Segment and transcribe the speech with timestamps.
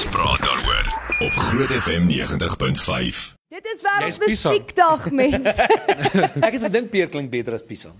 [0.00, 0.86] Ons praat daaroor
[1.20, 3.18] op Groot FM 90.5.
[3.52, 5.44] Dit is wêreldmusiekdag mens.
[6.46, 7.98] Ek het gedink peer klink beter as pisang.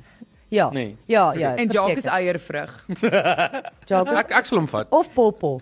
[0.50, 0.68] Ja.
[0.74, 0.96] Nee.
[1.06, 1.54] Ja, ja.
[1.56, 2.72] En Jacques is eiervrug.
[3.88, 4.86] Jacques Ek ek sal hom vat.
[4.90, 5.60] of Popo.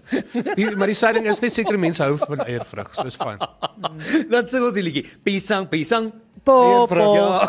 [0.56, 3.38] Die, maar die sê ding is net sekere mense hou van eiervrug, so dis fyn.
[4.32, 5.04] Dan sing ons die liedjie.
[5.24, 6.10] Pisang, pisang.
[6.48, 7.08] Popo.
[7.14, 7.28] Ja.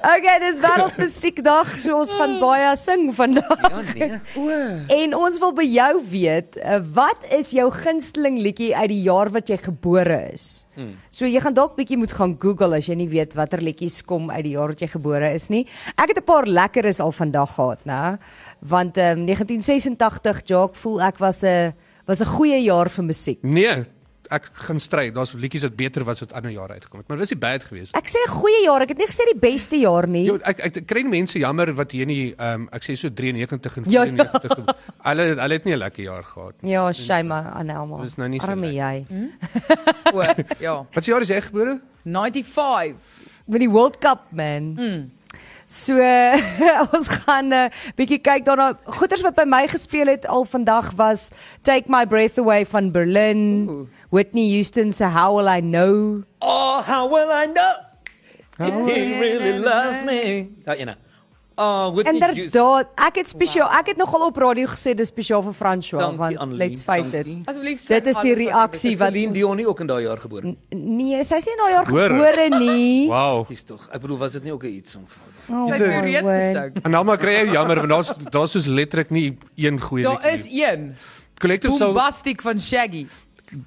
[0.00, 3.60] Okay, dis wêreldmusiekdag, so ons gaan baie sing vandag.
[3.62, 4.70] Ja, nee.
[5.02, 9.30] En ons wil by jou weet, uh, wat is jou gunsteling liedjie uit die jaar
[9.34, 10.64] wat jy gebore is?
[10.78, 10.94] Hmm.
[11.12, 14.30] So jy gaan dalk bietjie moet gaan Google as jy nie weet watter liedjies kom
[14.30, 15.64] uit die jaar wat jy gebore is nie.
[15.96, 18.18] Ek het 'n paar lekkeres al vandag gehad, né?
[18.60, 21.72] Want um, 1986, Jock, voel ek was 'n
[22.06, 23.38] was 'n goeie jaar vir musiek.
[23.42, 23.84] Nee,
[24.30, 25.10] ek gaan stry.
[25.10, 27.96] Daar's liedjies wat beter was wat ander jare uitgekom het, maar dis nie bad geweest.
[27.96, 30.24] Ek sê 'n goeie jaar, ek het nie gesê die beste jaar nie.
[30.26, 33.76] Jo, ek ek kry mense jammer wat hier nie ehm um, ek sê so 93
[33.76, 34.58] en Ja, 94.
[34.66, 34.74] Ja,
[35.10, 36.72] Hulle hulle het nie 'n lekker jaar gehad nie.
[36.72, 38.02] Ja, shame aan Elma.
[38.04, 39.06] Dis nou nie so Arme jy.
[40.14, 40.22] O,
[40.60, 40.86] ja.
[40.94, 41.80] Wat se jaar is jy gebore?
[42.04, 42.96] 95.
[43.50, 44.74] Met die World Cup man.
[44.78, 45.10] Mm.
[45.70, 45.94] So
[46.94, 48.74] ons gaan 'n uh, bietjie kyk daarna.
[48.98, 51.30] Goeters wat by my gespeel het al vandag was
[51.62, 53.86] Take My Breath Away van Berlin, Ooh.
[54.10, 56.22] Whitney Houston se How Will I Know.
[56.42, 57.74] Oh, how will I know?
[58.58, 60.50] If he really loves me.
[60.66, 60.96] Ja, ene.
[61.56, 65.52] Oh, with Inderdaad, ek het spesiaal ek het nogal op radio gesê dis spesiaal vir
[65.52, 67.26] François want Annelien, let's face it.
[67.44, 70.54] Asseblief Dit is die reaksie wat Celine Dion nie ook in daai jaar gebore.
[70.70, 72.48] Nee, sy sê nou jaar Gebore.
[72.58, 73.08] nie.
[73.12, 73.48] Wow.
[73.48, 73.88] Dis tog.
[73.92, 75.04] Ek bedoel, was dit nie ook 'n iets om
[75.50, 76.40] Oh, Sy het reeds word.
[76.40, 76.84] gesing.
[76.84, 80.32] En nou maar kry jy jammer want daar's daar's soos letterlik nie een goeie Daar
[80.32, 80.94] is een.
[81.40, 83.06] Collective Soul Bombastic van Shaggy.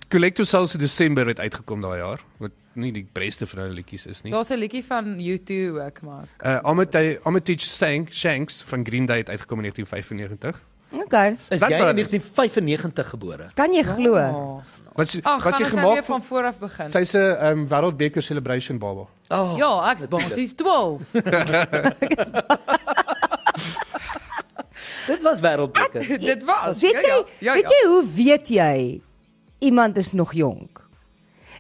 [0.09, 4.05] Collective Soul se Desember het uitgekom daai jaar wat nie die beste van hulle liedjies
[4.05, 4.31] is nie.
[4.31, 5.51] Daar's 'n liedjie van U2
[5.85, 6.27] ook maar.
[6.45, 10.61] Uh Armitage Armitage Shank Shanks van Green Day het uitgekom in 1995.
[11.05, 11.37] Okay.
[11.49, 12.09] Is Wat jy in dit?
[12.09, 13.45] 1995 gebore?
[13.53, 14.13] Kan jy glo?
[14.17, 14.61] Oh.
[14.93, 16.89] Wat sy- Ag, wat gaan sy nou gemaak van voor af begin.
[16.89, 19.05] Sy's 'n um, wêreldbeker celebration baba.
[19.29, 21.01] Oh, Ja, ek's basies 12.
[25.07, 26.19] dit was wêreldbeker.
[26.19, 26.81] Dit was.
[26.81, 29.01] Weet jy, ja, ja, weet jy hoe weet jy
[29.59, 30.82] iemand is nog jonk?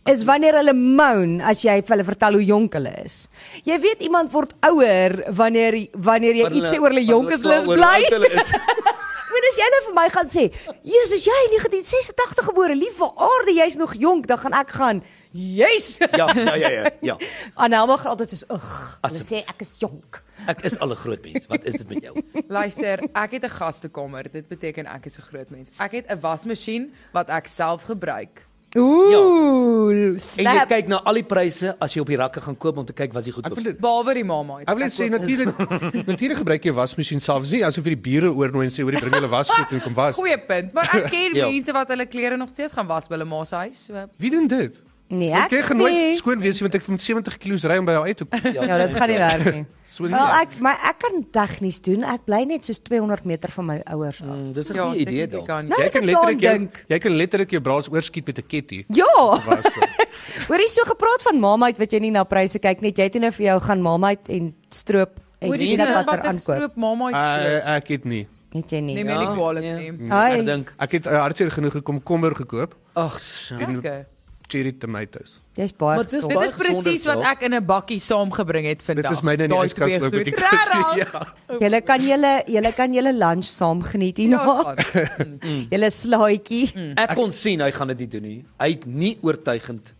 [0.03, 3.21] Is wanneer hulle moan as jy vir hulle vertel hoe jonk hulle is.
[3.63, 7.61] Jy weet iemand word ouer wanneer wanneer jy iets sê oor hulle jonk is hulle
[7.61, 8.01] is bly.
[8.11, 10.49] Want as jy nou vir my gaan sê,
[10.83, 16.27] "Jesus, jy 1986 gebore, liewe aarde, jy's nog jonk," dan gaan ek gaan, "Jesus." Ja,
[16.35, 16.91] ja, ja, ja.
[17.01, 17.17] ja.
[17.63, 20.19] Anelma gaan altyd soos, "Ugh, hulle sê ek is jonk."
[20.51, 21.47] Ek is al 'n groot mens.
[21.47, 22.19] Wat is dit met jou?
[22.59, 24.27] Luister, ek het 'n gastekamer.
[24.31, 25.71] Dit beteken ek is 'n groot mens.
[25.79, 28.43] Ek het 'n wasmasjien wat ek self gebruik.
[28.77, 32.79] Ooh, En jy kyk na al die pryse as jy op die rakke gaan koop
[32.81, 34.59] om te kyk wat jy wil dit Behalwe die mamma.
[34.63, 35.51] Ek wil net sê natuurlik
[36.11, 37.45] natuurlik gebruik jy wasmasjien self.
[37.49, 39.97] Sien asof jy die bure oornooi en sê hoor jy bring hulle wasgoed en kom
[39.97, 40.17] was.
[40.17, 41.49] Goeie punt, maar ek ken Ja.
[41.51, 43.85] mense wat hulle klere nog steeds gaan was by hulle ma se huis.
[43.89, 44.81] So Wie doen dit?
[45.13, 46.15] Nee, Ek ek kry genooi nie.
[46.17, 48.39] skoon wees want ek moet 70 kg ry om by jou uit te kom.
[48.57, 49.65] Ja, dit gaan nie werk nie.
[49.93, 50.13] So nie.
[50.15, 52.03] Wel ek maar ek kan tegnies doen.
[52.07, 54.27] Ek bly net soos 200 meter van my ouers af.
[54.31, 55.45] Mm, dis 'n ja, goeie idee dalk.
[55.45, 56.79] kan Nou, Jy kan letterlik dink.
[56.89, 58.85] jy kan letterlik jou braas oorskiet met 'n ketty.
[58.89, 59.05] Ja.
[59.05, 59.81] So.
[60.49, 62.97] Hoorie so gepraat van Mamait wat jy nie na pryse kyk net.
[62.97, 66.05] Jy het nou vir jou gaan Mamait en stroop en Hoor jy jy weet wat
[66.05, 66.41] wat er aankoop.
[66.41, 68.27] stroop mamma Uh, ek het nie.
[68.53, 68.93] Het jy nie?
[68.95, 69.75] Nee, my nie kwaadlik ja.
[69.77, 69.91] nie.
[70.39, 72.75] Ek dink, Ek het uh, hartseer genoeg gekom kommer gekoop.
[72.95, 73.55] ag, so.
[73.57, 74.05] Lekker.
[74.51, 75.39] Cherry tomatoes.
[75.57, 76.25] Jy's baie Maar dis.
[76.27, 79.09] Dit is presies wat ek in 'n bakkie saamgebring het vandag.
[79.09, 80.11] Dit is myne in die yskas goed.
[80.11, 80.35] kuskie.
[80.35, 80.97] Regtig?
[81.13, 81.57] Ja.
[81.59, 84.75] Julle kan julle julle kan julle lunch saam geniet hierna.
[84.93, 85.07] Ja.
[85.73, 86.71] Julle slaaitjie.
[86.97, 88.45] Ek kon sien hy gaan dit nie doen nie.
[88.59, 89.93] Hy het nie oortuigend.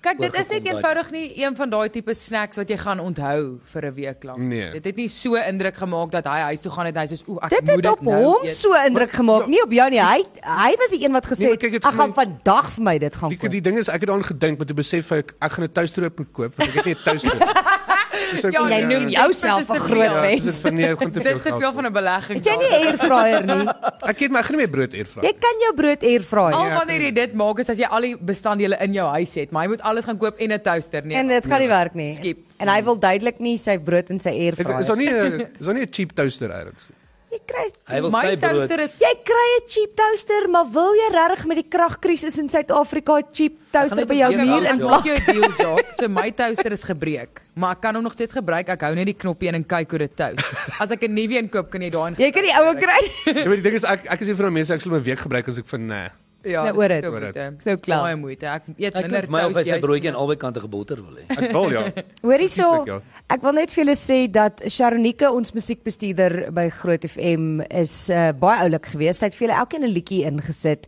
[0.00, 3.58] Kyk, dit is net eenvoudig nie een van daai tipe snacks wat jy gaan onthou
[3.72, 4.38] vir 'n week lank.
[4.38, 4.70] Nee.
[4.72, 7.24] Dit het nie so indruk gemaak dat hy huis toe gaan het en hy soos
[7.26, 8.54] oeh, ek Dit moet het dit op nou hom eet.
[8.56, 9.98] so indruk gemaak, nie op jou nie.
[10.00, 12.24] Hy hy was die een wat gesê Nee, maar het kyk, het ek gaan vir
[12.24, 13.50] vandag vir my dit gaan Die, koop.
[13.50, 16.10] die ding is ek het daaraan gedink maar toe besef ek ek gaan 'n toaster
[16.10, 17.36] koop want ek het nie 'n toaster.
[17.40, 20.60] Ek- Ja, Jy noem dit jouself 'n groot ja, dis mens.
[20.60, 21.36] van nee, gaan te Dit veel.
[21.36, 22.36] is te veel van 'n belegging.
[22.38, 23.68] Het jy nie 'n airfryer nie?
[24.10, 25.22] Ek het my gaan nie meer brood airfry.
[25.22, 26.52] Jy kan jou brood airfry.
[26.52, 29.50] Al wanneer jy dit maak is as jy al die bestanddele in jou huis het,
[29.50, 31.16] maar jy moet alles gaan koop en 'n toaster nee.
[31.16, 32.12] En dit gaan nie werk nie.
[32.14, 32.44] Skip.
[32.58, 35.66] En hy wil duidelik nie sy brood in sy Is is daar nie 'n is
[35.66, 36.88] daar nie 'n cheap toaster elders?
[37.28, 41.08] Jy kry Hy wil My toaster is Jy kry 'n cheap toaster, maar wil jy
[41.12, 44.76] regtig met die kragkrisis in Suid-Afrika 'n cheap toaster by jou muur in ja.
[44.76, 45.04] plak?
[45.04, 45.84] Maak jou 'n deal job.
[46.00, 48.68] So my toaster is gebreek, maar ek kan hom nog steeds gebruik.
[48.68, 50.40] Ek hou net die knoppie in en kyk hoe dit toast.
[50.80, 53.02] As ek 'n nuwe een koop, kan jy daarin Jy kan die oue kry.
[53.28, 55.02] Ja, maar die ding is ek ek is een van die mense ek sal my
[55.02, 56.08] week gebruik as ek van nee.
[56.44, 57.02] Ja, nou oor dit.
[57.34, 58.02] dis nou klaar.
[58.02, 58.46] Baie moeite.
[58.46, 61.00] Ek eet Ek minder dink my of hy sy toast broodjie aan albei kante geboter
[61.02, 61.24] wil hê.
[61.34, 61.82] Ek wil ja.
[62.22, 63.00] Hoorie so, Presieslik, ja.
[63.34, 68.30] ek wil net vir julle sê dat Sharonike ons musiekbestuurder by Groot FM is uh,
[68.32, 69.18] baie oulik geweest.
[69.20, 70.86] Sy het vir julle elkeen 'n liedjie ingesit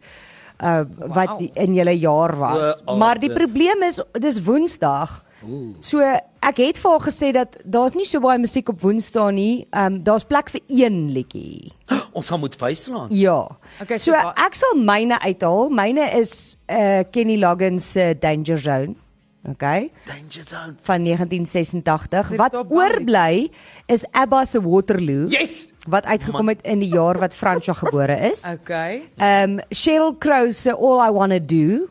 [0.63, 1.39] uh wat Wow.
[1.39, 2.83] die- in julle jaar was.
[2.87, 5.25] O, maar die probleem is dis Woensdag.
[5.81, 6.01] So
[6.41, 9.67] ek het vir haar gesê dat daar's nie so baie musiek op Woensdae nie.
[9.73, 11.73] Ehm um, daar's plek vir een liedjie.
[12.17, 13.07] Ons gaan moet vyslaan.
[13.11, 13.49] Ja.
[13.83, 15.69] Okay, so so ek sal myne uithaal.
[15.71, 18.95] Myne is uh Kenny Loggins se Danger Zone.
[19.49, 20.75] Okay Danger zone.
[20.85, 22.29] van 1986.
[22.29, 23.49] Dit Wat oorbly
[23.87, 25.67] is ABBA se Waterloo Yes.
[25.89, 28.45] wat uitgekom het in die jaar wat Fransja gebore is.
[28.61, 29.03] Okay.
[29.17, 31.89] Ehm um, Sheryl Crow se All I Wanna Do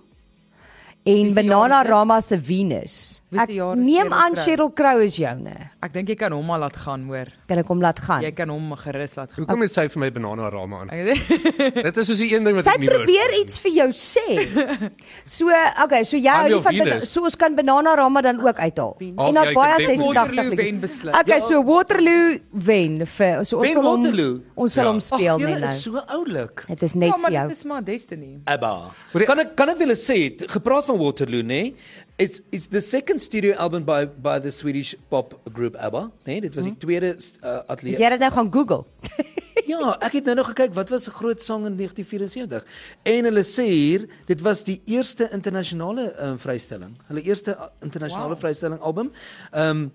[1.05, 1.91] en Banana dit?
[1.91, 3.21] Rama se Venus.
[3.29, 4.43] Ek jaar is neem aan Crow?
[4.43, 5.53] Sheryl Crow is joune.
[5.85, 7.29] Ek dink jy kan hom maar laat gaan, hoor.
[7.47, 8.23] Kan ek hom laat gaan?
[8.25, 9.43] Jy kan hom gerus laat gaan.
[9.45, 10.89] Hoekom het sy vir my banana rama aan?
[10.89, 13.37] Dit is soos die een ding wat Sy ek nie probeer hoor.
[13.43, 14.25] iets vir jou sê.
[15.29, 15.45] So,
[15.83, 18.95] okay, so jy hou van so ons kan Banana Rama dan ook uithaal.
[18.97, 20.63] Oh, en ja, dan ek baie dink 86 Waterloo liedjies.
[20.65, 21.13] wen beslis.
[21.21, 24.33] Okay, so Waterloo wen vir so ons Wen sal hom Waterloo?
[24.55, 24.89] ons sal Ja.
[24.91, 25.69] hom speel julle nou.
[25.75, 26.65] is so oulik.
[26.67, 27.47] Dit is net Ja, vir maar jou.
[27.47, 28.31] dit is maar Destiny.
[28.45, 28.73] ABBA.
[29.29, 30.19] Kan ek kan ek wil sê,
[30.49, 31.61] gepraat van Waterloo, nê?
[32.19, 36.39] It's it's the second studio album by by the Swedish pop group ABBA, nê?
[36.45, 37.99] Dit was die tweede uh, As atelier.
[38.01, 38.83] jy dit nou gaan Google.
[39.69, 42.63] Ja, ek het nou nog gekyk wat was 'n groot sang in 1974.
[43.05, 46.95] En hulle sê hier, dit was die eerste internasionale um, vrystelling.
[47.07, 48.39] Hulle eerste uh, internasionale Wow.
[48.39, 49.11] vrystelling album.
[49.51, 49.91] Ehm um,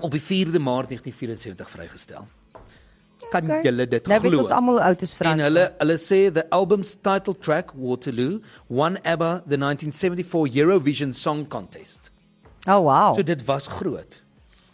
[0.00, 2.24] op die 4de Maart 1974 vrygestel.
[3.30, 3.62] Kan Okay.
[3.62, 4.40] julle dit Nou weet glo?
[4.42, 5.42] ons almal oud is En Frans.
[5.42, 12.10] hulle hulle sê the album's title track Waterloo won ABBA the 1974 Eurovision Song Contest.
[12.66, 13.14] Oh wow.
[13.14, 14.22] So dit was groot.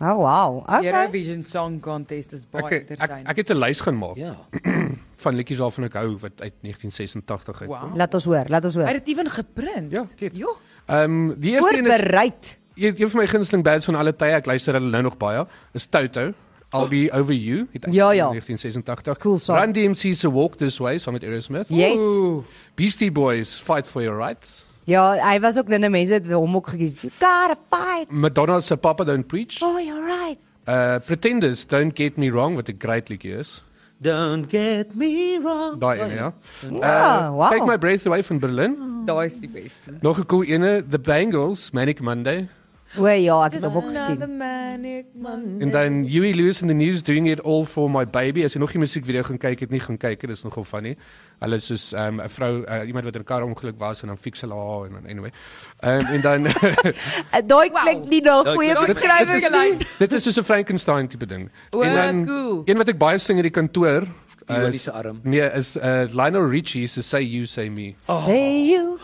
[0.01, 0.63] Oh wow.
[0.67, 0.87] Okay.
[0.91, 3.27] Eurovision Song Contest is baie Ek ek, entertaining.
[3.29, 4.35] ek het 'n lys gaan maak Ja.
[5.25, 7.69] van liedjies waarvan ek hou wat uit 1986 uit.
[7.69, 7.97] Wow.
[7.97, 8.89] Laat ons hoor, laat ons Hy hoor.
[8.95, 9.93] het dit ewen geprint.
[9.93, 10.33] Ja, kyk.
[10.35, 10.57] Jo.
[10.87, 12.59] Ehm die eerste een is Voorbereid.
[12.75, 15.47] een een van my gunsteling bands van alle tye, ek luister hulle nou nog baie,
[15.75, 16.33] is Toto.
[16.73, 17.67] I'll be over you.
[17.73, 18.29] Het Ja, ja.
[18.29, 19.19] 1986.
[19.19, 19.59] Cool song.
[19.59, 21.69] Run DMC se Walk This Way saam met Aerosmith.
[21.69, 21.97] Yes.
[21.97, 22.45] Ooh.
[22.75, 24.65] Beastie Boys Fight for Your Rights.
[24.85, 27.01] Ja, hy was ook net 'n mense het hom ook gekies.
[27.01, 28.11] You gotta fight.
[28.11, 29.63] Madonna se Papa Don't Preach.
[29.63, 30.39] Oh, you're right.
[30.69, 33.63] Uh Pretenders Don't Get Me Wrong wat 'n great liedjie is.
[34.03, 35.79] Don't get me wrong.
[35.81, 36.33] Daai een ja.
[36.81, 37.51] Ja, wow.
[37.51, 38.77] Take My Breath Away van Berlin.
[39.05, 39.91] Daai is die beste.
[40.01, 42.49] Nog 'n cool ene, The Bangles, Manic Monday.
[42.99, 44.23] O ja, ek het hom ook gesien.
[45.61, 48.43] En dan Huey Lewis and the News doing it all for my baby.
[48.45, 50.97] As jy nog die musiekvideo gaan kyk, het nie gaan kyk, dit is nogal funny.
[51.41, 54.03] Hulle is soos ehm, 'n um, vrou, uh, iemand wat in 'n kar ongeluk was
[54.03, 55.31] en dan fix hulle haar en dan anyway.
[55.85, 57.83] Um, en dan Uh, Daai Wow.
[57.83, 59.87] klink nie na 'n goeie beskrywing nie.
[59.99, 61.51] dit is soos 'n Frankenstein tipe ding.
[61.71, 62.63] O, en dan cool.
[62.65, 64.07] een wat ek baie sing in die kantoor
[64.51, 65.21] is se arm.
[65.23, 67.95] Nee, is uh, Lionel Richie se Say You Say Me.
[67.99, 68.99] Say you,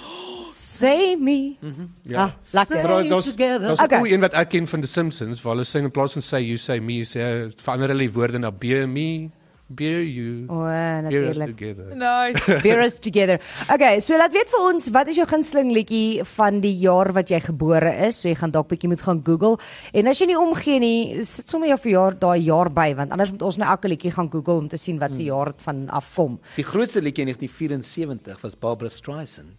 [0.79, 1.57] say me.
[2.03, 2.23] Ja.
[2.25, 2.77] Ah, lekker.
[2.77, 3.99] Maar daar- daar's daar's 'n Okay.
[3.99, 6.43] cool een wat ek ken van The Simpsons waar hulle sing in plaas van say
[6.43, 9.31] you say me, sê verander hulle die woorde na beer me,
[9.69, 10.63] beer you, O,
[11.09, 11.57] beer us natuurlik.
[11.57, 11.97] together.
[11.97, 12.61] Nice.
[12.63, 13.41] Bear us together.
[13.73, 17.29] Okay, so laat weet vir ons wat is jou gunsteling liedjie van die jaar wat
[17.29, 18.21] jy gebore is.
[18.21, 19.59] So jy gaan dalk bietjie moet gaan Google.
[19.93, 23.31] En as jy nie omgee nie, sit sommer jou verjaar daai jaar by want anders
[23.33, 25.89] moet ons nou elke liedjie gaan Google om te sien wat se jaar dit van
[25.91, 26.39] afkom.
[26.55, 29.57] Die grootste liedjie in 1974 was Barbara Streisand.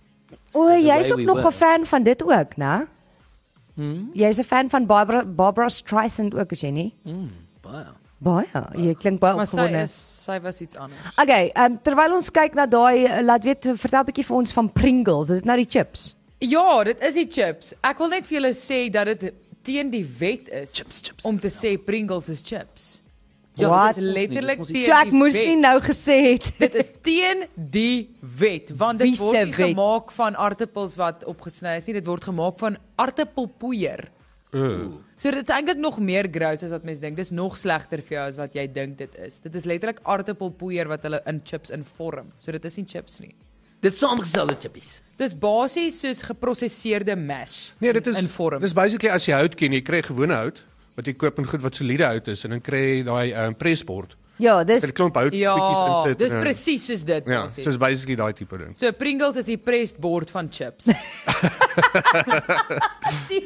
[0.54, 1.46] O, The jy's Way ook We nog.
[1.46, 2.88] 'n fan van dit ook, né?
[3.76, 4.10] Hmm?
[4.14, 6.94] Jy's 'n fan van Barbara Barbara Streisand ook, is jy nie?
[7.04, 7.32] Mm,
[7.62, 7.86] baie.
[8.20, 8.46] Baie.
[8.76, 9.84] Jy klink baie Maar sy opgewonde.
[9.84, 11.00] is sy was iets anders.
[11.22, 14.52] Okay, um, terwyl ons kyk na daai eh, laat weet vertel 'n bietjie vir ons
[14.52, 15.30] van Pringles.
[15.30, 16.16] Is dit nou die chips?
[16.40, 17.74] Ja, dit is die chips.
[17.84, 21.38] Ek wil net vir julle sê dat dit teen die wet is Chips, chips, om
[21.40, 23.02] te sê Pringles is chips.
[23.58, 26.52] Ja, letterlik Dis mos teen So ek die moes nie nou gesê het.
[26.60, 29.72] Dit is teen die wet want dit word se nie wet?
[29.74, 34.08] gemaak van aartappels wat opgesny is nie, dit word gemaak van aartappelpoeier.
[34.56, 34.94] Uh.
[35.20, 37.18] So dit is eintlik nog meer gross as wat mense dink.
[37.18, 39.42] Dis nog slegter vir jou as wat jy dink dit is.
[39.44, 42.32] Dit is letterlik aartappelpoeier wat hulle in chips invorm.
[42.40, 43.34] So dit is nie chips nie.
[43.84, 44.98] Dis saamgestelde chippies.
[45.18, 47.72] Dis basies soos geprosesseerde mash.
[47.82, 48.62] Nee, dit is in vorm.
[48.62, 50.64] Dis basically as jy hout ken, jy kry gewone hout
[50.98, 53.54] wat jy koop in goed wat soliede hout is en dan kry jy daai um,
[53.58, 54.16] presbord.
[54.38, 56.20] Ja, dis Dit klomp hout Ja, bietjies insit.
[56.22, 57.64] dis en presies soos dit Ja, basies.
[57.66, 58.76] so is basically daai tipe ding.
[58.78, 60.86] So Pringles is die pressed board van chips.
[63.30, 63.42] die,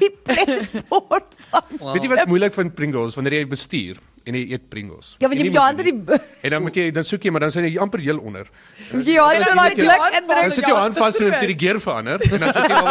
[0.00, 1.62] die presbord van.
[1.78, 1.94] Wow.
[1.96, 5.14] Weet jy wat moeilik van Pringles wanneer jy bestuur en jy eet Pringles?
[5.18, 7.22] Ja, want jy En moet jou hande nie- die En dan moet jy dan soek
[7.24, 8.46] jy maar dan sien jy amper heel onder.
[8.92, 10.42] moet jy hande in daai blik hand indruk.
[10.42, 12.86] Dan sit jou hand vas en dit die gear verander en dan sit jy al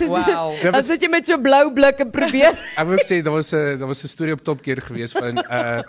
[0.10, 0.54] wow.
[0.62, 2.56] Dan sit jy met so blou blik en probeer.
[2.78, 5.34] Ek wil sê daar was 'n daar was 'n storie op Top Gear gewees van
[5.34, 5.82] 'n uh,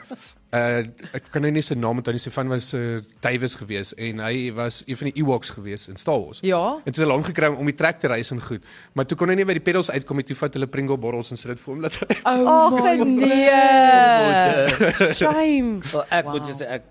[0.51, 0.83] Uh
[1.15, 2.21] ek kan nou nie sy naam onthou nie.
[2.21, 5.99] Sy van was uh, Davis gewees en hy was een van die Ewoks gewees in
[5.99, 6.41] Star Wars.
[6.43, 6.63] Ja.
[6.83, 8.65] En toe het hulle hom gekry om die trek te reis en goed.
[8.93, 10.27] Maar toe kon hy nie by die pedals uitkom nie.
[10.27, 12.19] Toe vat hulle Pringle borrels en sit dit vir hom laat hy.
[12.27, 13.47] Oh, Ag nee.
[15.15, 15.79] Shame.
[15.87, 16.35] Wel, ek wow.
[16.35, 16.90] moet sê ek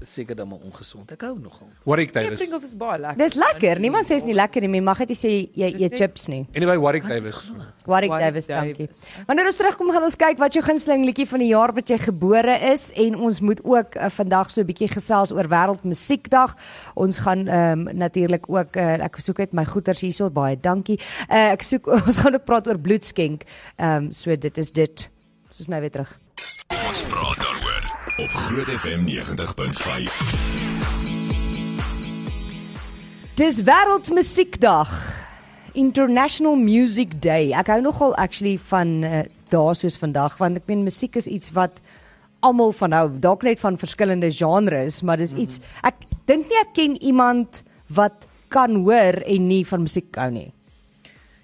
[0.00, 1.10] seker dan maar ongesond.
[1.12, 1.68] Ek hou nogal.
[1.84, 2.38] Warwick Davis.
[2.38, 3.18] Pringles is baie lekker.
[3.18, 3.80] Dis lekker.
[3.82, 6.44] Niemand sê is nie lekker nie, maar mag dit sê jy eet chips nie.
[6.54, 7.40] Anyway, Warwick Davis.
[7.88, 8.88] Warwick Davis, dankie.
[9.26, 11.98] Wanneer ons terugkom gaan ons kyk wat jou gunsteling liedjie van die jaar wat jy
[12.02, 16.56] gebore is en ons moet ook uh, vandag so 'n bietjie gesels oor Wêreldmusiekdag.
[16.94, 20.98] Ons gaan ehm um, natuurlik ook uh, ek soek uit my goeters hierso baie dankie.
[21.30, 23.44] Uh, ek soek ons gaan ook praat oor bloedskenk.
[23.76, 25.08] Ehm um, so dit is dit.
[25.48, 26.18] Ons is nou weer terug.
[26.88, 27.87] Ons praat daaroor
[28.18, 29.14] op Groot FM 90.5.
[33.34, 35.16] Dis Wêreldmusiekdag.
[35.72, 37.52] International Music Day.
[37.54, 39.22] Ek hou nogal actually van uh,
[39.52, 41.78] dae soos vandag want ek meen musiek is iets wat
[42.42, 43.06] almal van hou.
[43.22, 47.62] Dalk net van verskillende genres, maar dis iets ek dink nie ek ken iemand
[47.94, 50.50] wat kan hoor en nie van musiek hou nie.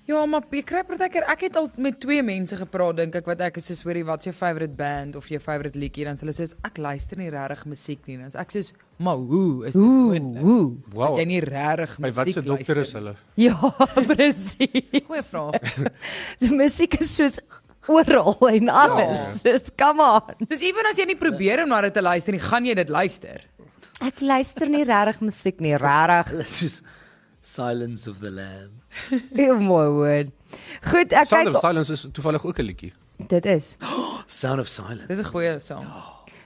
[0.04, 3.40] Ja, maar ek kry partykeer ek het al met twee mense gepraat dink ek wat
[3.46, 6.34] ek is soos hoorie wat's jou favourite band of jou favourite liedjie dan sê hulle
[6.36, 8.18] sê ek luister nie regtig musiek nie.
[8.20, 10.44] Dan sê ek soos maar hoe is dit moontlik?
[10.44, 10.74] ooh.
[10.92, 11.16] Wow.
[11.18, 13.14] Jy nie regtig By musiek watse dokter is luister hulle?
[13.40, 13.72] Ja,
[14.12, 15.06] presies.
[15.08, 15.72] Goeie vraag.
[16.44, 17.40] Die musiek is soos
[17.88, 19.40] oral en alles.
[19.44, 20.44] Dis come on.
[20.48, 22.92] Soos ewen as jy nie probeer om na dit te luister nie, gaan jy dit
[22.92, 23.40] luister.
[24.04, 26.78] Ek luister nie regtig musiek nie, regtig.
[27.44, 28.80] Silence of the Lamb.
[29.36, 30.30] Oh my word.
[30.88, 32.92] Goed, ek Sound of kyk Silence is toevallig ook 'n liedjie.
[33.28, 33.76] dit is.
[34.26, 35.06] Sound of Silence.
[35.08, 35.84] Dis 'n goeie sang.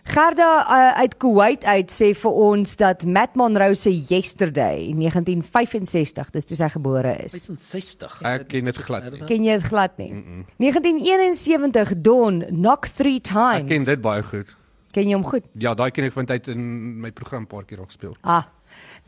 [0.09, 6.45] Gerda uh, uit Kuwait uit sê vir ons dat Matt Monroe se Yesterday 1965, dis
[6.49, 7.33] toe sy gebore is.
[7.37, 8.23] 65.
[8.25, 9.21] Ek ken dit glad nie.
[9.29, 10.09] Ken jy dit glad nie?
[10.57, 13.61] 1971 Dawn Knock 3 Times.
[13.69, 14.57] Ek ken dit baie goed.
[14.97, 15.45] Ken jy hom goed?
[15.61, 18.17] Ja, daai ken ek van tyd in my program 'n paar keer gespeel.
[18.23, 18.45] Ah.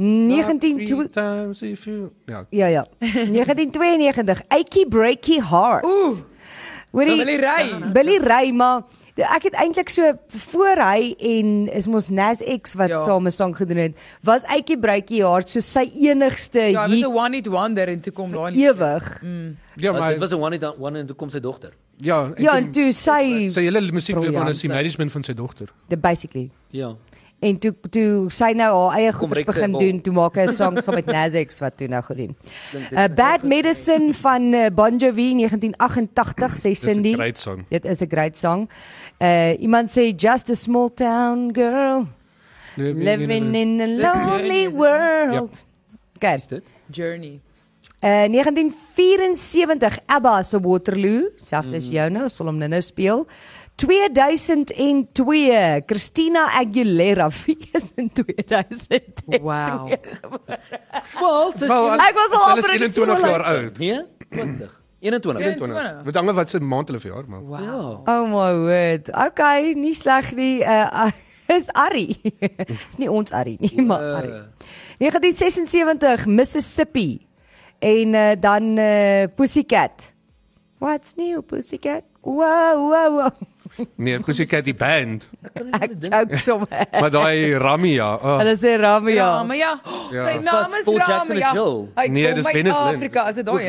[0.04, 2.47] 19 Three times if you Ja.
[2.50, 2.87] Ja ja.
[2.99, 5.85] 1992 Achy Breaky Heart.
[5.85, 6.16] Ooh,
[6.92, 7.92] Hoorie Billy Ray.
[7.92, 8.83] Billy Ray maar
[9.14, 13.04] de- ek het eintlik so voor hy en is mos Nas X wat Ja.
[13.04, 13.92] saam 'n song gedoen het,
[14.23, 17.88] was Achy Breaky Heart so sy enigste Ja, dit was hit 'n one hit wonder
[17.88, 19.23] en toe kom daai ewig.
[19.76, 21.73] Ja, Maar dit was 'n one and one en toe kom sy dogter.
[21.99, 24.49] ja, ek Ja, en toe sy sy hele musiekloopbaan Briljant.
[24.54, 25.69] is die management van sy dogter.
[25.88, 26.97] the basically Ja.
[27.40, 30.76] En toe toe sy nou haar eie goeders begin doen, toe maak hy 'n song
[30.82, 32.37] saam met Nas X wat toe nou gedoen.
[32.75, 37.16] Uh, Bad Medicine van uh, Bon Jovi 1988 sê Cindy.
[37.68, 38.68] Dit is 'n great song.
[39.18, 42.06] Uh iemand sê just a small town girl
[42.76, 44.78] living in a Journey, lonely is it?
[44.78, 45.64] world.
[46.16, 46.35] Okay.
[46.35, 46.64] Is dit?
[46.90, 47.40] journey.
[48.00, 53.26] Uh 1974 ABBA se Waterloo, selfs as jou nou, sal hom nou speel.
[53.80, 57.30] 2002 Christina Aguilera
[57.75, 59.38] is in 2002.
[59.40, 59.88] Wow.
[61.20, 63.25] Wel, sy Wel, Ek was al amper in 21 skool.
[63.25, 63.78] jaar oud.
[63.80, 64.02] Nee,
[64.34, 64.68] 20.
[65.00, 65.40] 21.
[65.56, 66.04] 21.
[66.04, 67.40] Met hang wat se maand hulle verjaar maar.
[67.40, 67.64] Wow.
[67.64, 67.80] Ja.
[68.04, 69.08] Oh my word.
[69.30, 70.60] Okay, nie sleg nie.
[70.60, 71.12] Uh, uh
[71.56, 72.20] is Arrie.
[72.20, 74.44] is nie ons Arrie nie, maar Arrie.
[75.00, 77.25] 1976 Mississippi
[77.80, 80.12] en uh, dan uh, Pussycat.
[80.80, 82.04] What's new Pussycat?
[82.25, 83.32] Wow, wow, wow.
[84.00, 85.26] Nee, Pussycat die band.
[85.76, 86.87] Ek joke sommer.
[86.90, 88.08] Maar daai Ramia.
[88.25, 89.14] Oh, Hulle sê Ramia.
[89.20, 89.72] Ja, maar ja.
[90.08, 91.52] Sy naam is Ramia.
[92.00, 92.96] Hy Nee, dis Venus Lynn.
[92.96, 93.60] Afrika, is dit daai?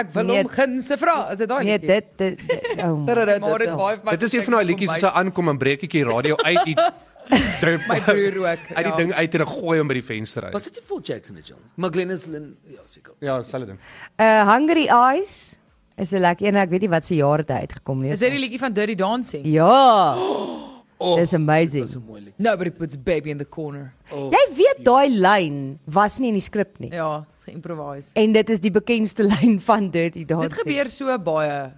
[0.00, 0.40] Ek wil Nee.
[0.40, 1.64] hom gunse vra, is dit daai?
[1.68, 2.96] Nee, dit dit, dit oh.
[3.04, 6.04] Maar dit dit is een van daai liedjies as hy aankom en breek ek die
[6.08, 6.76] radio uit die
[7.62, 8.64] druk my broer ook.
[8.72, 8.96] uit die ja.
[8.96, 10.72] ding uit en ek gooi hom by die venster Was uit.
[10.72, 11.60] dit nie Paul Jackson en Jill?
[11.76, 12.50] McGlennis Lynn.
[12.68, 13.14] Ja, seker.
[13.24, 13.78] Ja, selfe ding.
[14.20, 15.58] Uh Hungry Eyes
[15.96, 18.10] is 'n lekker een, ek weet nie wat se jaar dit uitgekom nie.
[18.10, 19.44] Is dit die liedjie van Dirty Dancing?
[19.46, 20.14] Ja.
[20.96, 21.84] Oh, Dis amazing.
[21.84, 22.38] Dis 'n mooi lied.
[22.38, 23.92] Nobody puts baby in the corner.
[24.12, 24.30] Oh.
[24.30, 26.92] Jy weet daai lyn was nie in die skrip nie.
[26.92, 28.10] Ja, geïmprovise.
[28.14, 30.52] En dit is die bekendste lyn van Dirty Dancing.
[30.52, 31.72] Dit gebeur so baie.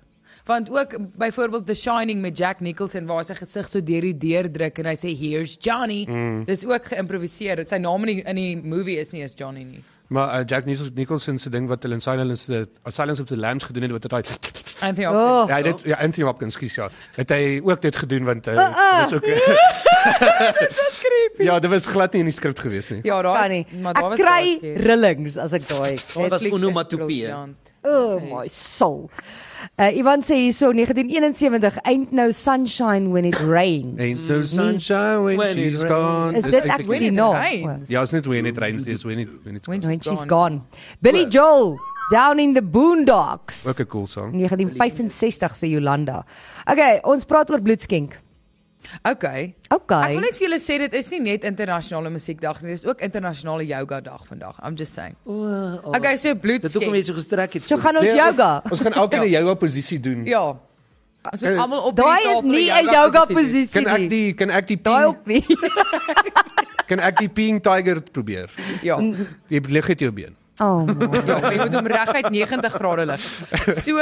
[0.46, 4.46] Want ook byvoorbeeld The Shining met Jack Nicholson waar sy gesig so deur die deur
[4.52, 6.04] druk en hy sê here's Johnny.
[6.08, 6.44] Mm.
[6.46, 7.56] Dis ook geïmproviseer.
[7.56, 9.82] Dit sy naam in die, in die movie is nie eens Johnny nie.
[10.08, 13.36] Maar uh, Jack Nicholson se ding wat hulle in Silence the uh, Silence of the
[13.36, 14.22] Lambs gedoen het wat hy daai
[14.80, 15.38] Anthony Oh.
[15.40, 15.56] Hopkins.
[15.56, 16.88] Ja, dit ja Anthony Hopkins skus ja.
[17.16, 19.08] Het hy ook dit gedoen want uh, Uh, uh.
[19.08, 19.24] dis ook
[21.38, 23.00] Ja, dit was glad nie in die skrip gewees nie.
[23.04, 23.66] Ja, daar kan nie.
[23.70, 24.76] is maar daar Ek was kry baie keer.
[24.86, 25.90] rillings as ek daai.
[25.96, 27.04] Dit was is onomatopee.
[27.06, 27.72] briljant.
[27.82, 29.10] Oh my soul.
[29.78, 33.98] Uh Ivan sê hierso 1971 ain't no sunshine when it rains.
[34.00, 36.36] Ain't no sunshine when, When she's gone.
[36.36, 37.32] Is dit eintlik actually die- it no?
[37.34, 37.90] rains.
[37.90, 39.90] Ja, is net when it rains, dis when it when it's When gone.
[39.90, 40.28] When She's she's gone.
[40.28, 40.62] gone.
[41.02, 41.76] Billy Joel
[42.12, 43.66] down in the boondocks.
[43.68, 44.32] Ook 'n cool song.
[44.32, 46.24] 1965 sê Jolanda.
[46.70, 48.16] Okay, ons praat oor bloedskenk.
[49.02, 49.54] Okay.
[49.70, 50.02] Okay.
[50.02, 53.00] Ek wil net vir julle sê dit is nie net internasionale musiekdag nie, dis ook
[53.00, 54.58] internasionale yoga dag vandag.
[54.62, 55.16] I'm just saying.
[55.24, 56.62] O, oh, Okay, so bloed.
[56.62, 57.66] Dit is ook jy so gestrek het.
[57.66, 58.62] So gaan ons Nee, yoga.
[58.70, 60.24] Ons gaan elkeen 'n yoga posisie doen.
[60.24, 60.56] Ja.
[61.32, 64.08] Ons moet almal op Daai die is tafel nie 'n yoga posisie Kan ek nie.
[64.08, 65.44] die kan ek die Daai ping, ook nie.
[66.88, 68.50] kan ek die ping tiger probeer?
[68.82, 68.98] Ja.
[69.50, 70.36] Jy lig dit jou been.
[70.60, 70.86] Oh.
[71.26, 73.24] Ja, jy moet hom reguit 90 grade lig.
[73.76, 74.00] So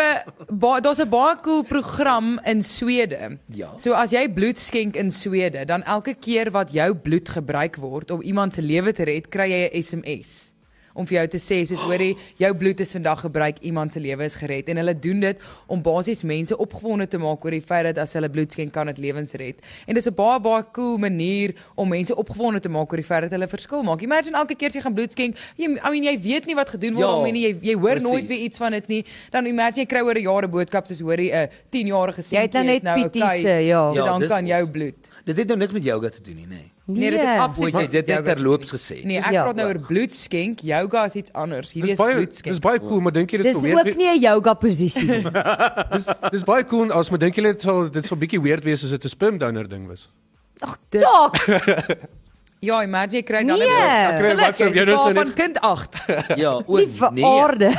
[0.80, 3.38] daar's 'n baie cool program in Swede.
[3.48, 3.72] Ja.
[3.76, 8.10] So as jy bloed skenk in Swede, dan elke keer wat jou bloed gebruik word
[8.10, 10.53] om iemand se lewe te red, kry jy 'n SMS
[10.94, 14.24] om vir jou te sê soos hoorie jou bloed is vandag gebruik iemand se lewe
[14.24, 14.68] is gered.
[14.68, 18.12] En hulle doen dit om basies mense opgewonde te maak oor die feit dat as
[18.14, 19.56] hulle bloed skenk kan dit lewens red.
[19.86, 23.22] En dis 'n baie baie cool manier om mense opgewonde te maak oor die feit
[23.22, 24.02] dat hulle verskil maak.
[24.02, 26.68] Imagine elke keer as jy gaan bloed skenk jy I mean jy weet nie wat
[26.68, 27.42] gedoen word Ja, daarmee nie.
[27.48, 28.08] Jy jy hoor precies.
[28.10, 29.04] nooit weer iets van dit nie.
[29.30, 32.42] Dan imagine jy kry oor 'n jaar 'n boodskap soos hoorie 'n 10-jarige seentjie Jy
[32.42, 33.58] het nou is net PT's, ja.
[33.58, 36.36] ja, Ja, dan dis kan jou bloed Dit het nou niks met yoga te doen
[36.36, 36.58] nie, nê.
[36.84, 37.38] Nee, dit het Nee.
[37.40, 39.04] absoluut niks dit net te terloops gesê.
[39.04, 39.42] Nee, ek Ja.
[39.42, 40.60] praat nou oor bloed skenk.
[40.60, 41.72] Yoga is iets anders.
[41.72, 43.84] Hierdie Dis is baie bloed dis baie cool, maar dink jy dit Dis sou ook
[43.84, 45.22] weird nie 'n yoga posisie nie.
[45.96, 48.84] dis dis baie cool as maar dink jy dit sal dit sal bietjie weird wees
[48.84, 50.08] as dit 'n sperm donor ding was.
[50.60, 51.36] Ag, dalk.
[52.64, 53.68] Ja, imagine jy kry dan Nee.
[53.68, 55.96] Ek kry wat sou jy nou sou van net- kind 8.
[56.42, 56.78] Ja, o
[57.12, 57.24] nee.
[57.24, 57.70] aarde.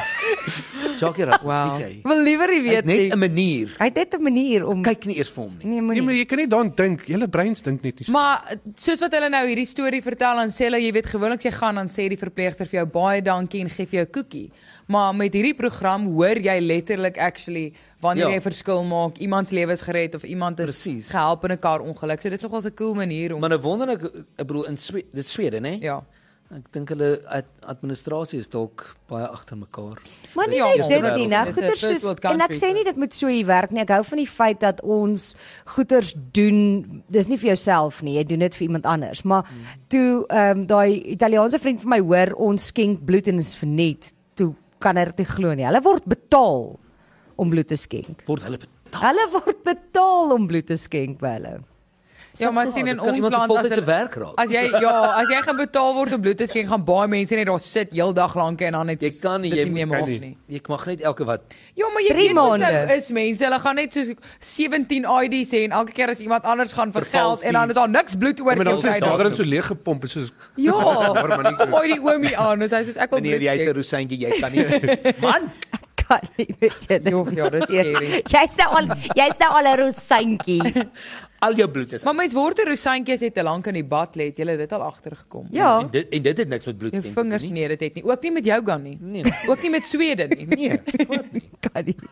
[1.00, 1.42] Jackie Ras.
[1.42, 1.78] Wow.
[1.80, 2.04] Kyk.
[2.08, 3.10] Wil liewer nie weet het net nie.
[3.12, 3.68] 'n manier.
[3.80, 5.66] Hy het net 'n manier om Kyk nie eers vir hom nie.
[5.66, 6.18] Nee, Nee, maar moenie.
[6.20, 7.06] jy kan nie daaraan dink.
[7.08, 8.06] Julle breins dink net nie.
[8.06, 8.12] so.
[8.12, 11.52] Maar soos wat hulle nou hierdie storie vertel dan sê hulle jy weet gewoonlik jy
[11.52, 14.52] gaan dan sê die verpleegster vir jou baie dankie en gee vir jou 'n koekie.
[14.88, 18.36] Maar met hierdie program hoor jy letterlik actually wanneer Ja.
[18.36, 21.10] jy verskil maak, iemand se lewe is gered of iemand is Presies.
[21.10, 22.22] gehelp in 'n kar ongeluk.
[22.22, 24.04] So dis nogal 'n cool manier om Maar nou wonder ek,
[24.38, 25.82] ek bedoel in Swede, dis Swede, nê?
[25.82, 26.04] ja.
[26.54, 29.98] Ek dink hulle ad, administrasie is dalk baie agter mekaar.
[30.38, 31.18] Maar nie Ja, dit wêreld.
[31.18, 33.82] nie, nou first soos en ek sê nie dit moet so hier werk nie.
[33.82, 35.36] Ek hou van die feit dat ons
[35.74, 39.24] goeders doen, dis nie vir jouself nie, jy doen dit vir iemand anders.
[39.26, 39.50] Maar
[39.90, 44.14] toe ehm um, daai Italiaanse vriend van my hoor ons skenk bloed en is verniet,
[44.36, 45.66] toe kan hy dit nie glo nie.
[45.66, 46.80] Hulle word betaal
[47.38, 48.22] om bloed te skenk.
[48.30, 49.02] Word hulle betaal?
[49.02, 51.58] Hulle word betaal om bloed te skenk by hulle.
[52.40, 54.34] Ja, maar sien in ons land as hulle werk raak?
[54.38, 57.36] As jy ja, as jy gaan betaal word om bloed te skenk, gaan baie mense
[57.36, 60.06] net daar sit heeldag lank en dan net Jy kan nie, dit jy nie kan
[60.10, 60.38] nie.
[60.48, 61.42] Jy mag net elke wat
[61.76, 62.60] Ja, maar jy Drie weet mos
[62.98, 66.74] is mense, hulle gaan net soos 17 ID's hê en elke keer as iemand anders
[66.74, 69.24] gaan vir geld en dan is daar niks bloed oor Ja, Maar tyd daar daar.
[69.30, 70.74] dan so leeg gepomp is soos Ja.
[71.72, 73.76] Maar die oomie aan, en sy sê ek wil Wanneer bloed jy 'n skenk.
[73.76, 75.14] rosientjie, jy kan nie.
[75.22, 75.52] Man,
[76.06, 77.00] Kan nie weet jy.
[77.10, 78.22] Jo, ja, dis scary.
[78.30, 78.86] Jy's nou al
[79.18, 80.62] jy's nou al 'n rosantjie.
[81.40, 82.04] Al jou bloed is.
[82.04, 84.58] Maar mens word 'n rosantjie as jy te lank in die bad lê, het jy
[84.58, 85.48] dit al agtergekom.
[85.52, 85.80] Ja.
[85.80, 87.52] En dit en dit het niks met bloed Jou te doen vingers nie.
[87.52, 88.04] nee, dit het nie.
[88.04, 88.98] Ook nie met yoga nie.
[89.02, 89.24] Nee.
[89.50, 90.46] Ook nie met Swede nie.
[90.46, 90.80] Nee.
[91.74, 91.96] Kan nie.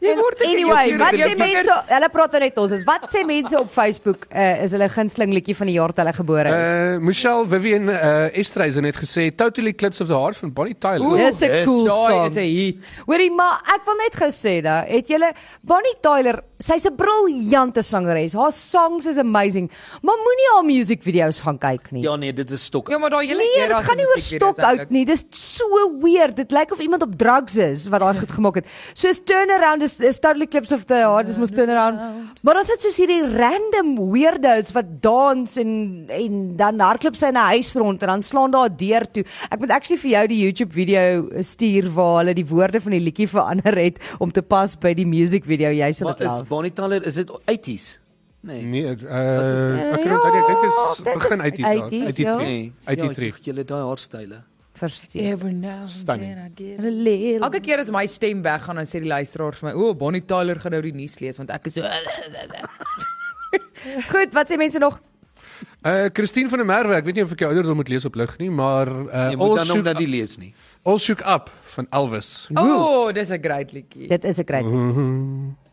[0.00, 1.82] Jy word seker Anyway, jou- wat jou sê mense?
[1.86, 2.72] Hulle praat net ons.
[2.72, 5.96] Is wat sê mense op Facebook uh, is hulle gunsteling liedjie van die jaar wat
[5.98, 6.68] hulle gebore is?
[6.96, 11.00] Uh Michelle Vivian uh Estreisen het gesê Totally Eclipse of the Heart van Bonnie Tyler.
[11.06, 12.26] Oeh, Dis 'n cool Daai song.
[12.26, 13.02] is 'n hit.
[13.06, 17.82] Hoorie, maar ek wil net gou sê da, het julle Bonnie Tyler, sy's 'n briljante
[17.82, 18.34] sangeres.
[18.34, 19.70] Haar songs is amazing,
[20.02, 22.02] maar moenie haar musiekvideo's gaan kyk nie.
[22.02, 22.88] Ja nee, dit is stok.
[22.88, 25.04] Ja, maar daai hele Nee, era gaan nie oor stok out nie.
[25.04, 25.64] Dis so
[26.02, 26.36] weird.
[26.36, 28.66] Dit lyk of iemand op drugs is wat daai goed gemaak het.
[28.94, 31.98] Soos Turnaround is, is totally clips of the heart is mos Turnaround.
[32.42, 37.36] Maar dan sit soos hierdie random weirdos wat dans en en dan hardloop sy in
[37.36, 39.24] 'n huis rond en dan slaan daar 'n deur toe.
[39.50, 43.00] Ek moet actually vir jou die YouTube video stuur waar hulle die woorde van die
[43.00, 45.70] liedjie verander het om te pas by die music video.
[45.70, 46.49] Jy sal dit love.
[46.50, 47.98] Bonnie Tyler is dit 80s?
[48.42, 48.62] Nee.
[48.64, 48.96] Nee, uh, Eh,
[49.92, 51.64] ek ja, kan onthou ek dink is dit is begin 80s.
[51.64, 52.36] 80s, ja.
[52.36, 52.38] 83.
[52.40, 52.72] Nee.
[52.88, 53.36] 83.
[53.36, 54.38] Ja, julle daai haarstyle.
[54.80, 55.20] Verseker.
[55.34, 56.36] Ever now Stunning.
[57.42, 60.56] Elke keer as my stem weggaan dan sê die luisteraars vir my, "O, Bonnie Tyler
[60.58, 61.82] gaan nou die nuus lees want ek is so
[64.12, 64.98] Goed, wat sê mense nog?
[65.84, 68.14] Uh Christine van der Merwe, ek weet nie of ek jou ouderdom moet lees op
[68.16, 70.52] lig nie, maar uh Jy moet All dan Shook, dat die lees nie.
[70.84, 72.48] All Shook Up van Elvis.
[72.54, 74.08] O, oh, dis 'n great liedjie.
[74.08, 74.62] Dit is 'n kry.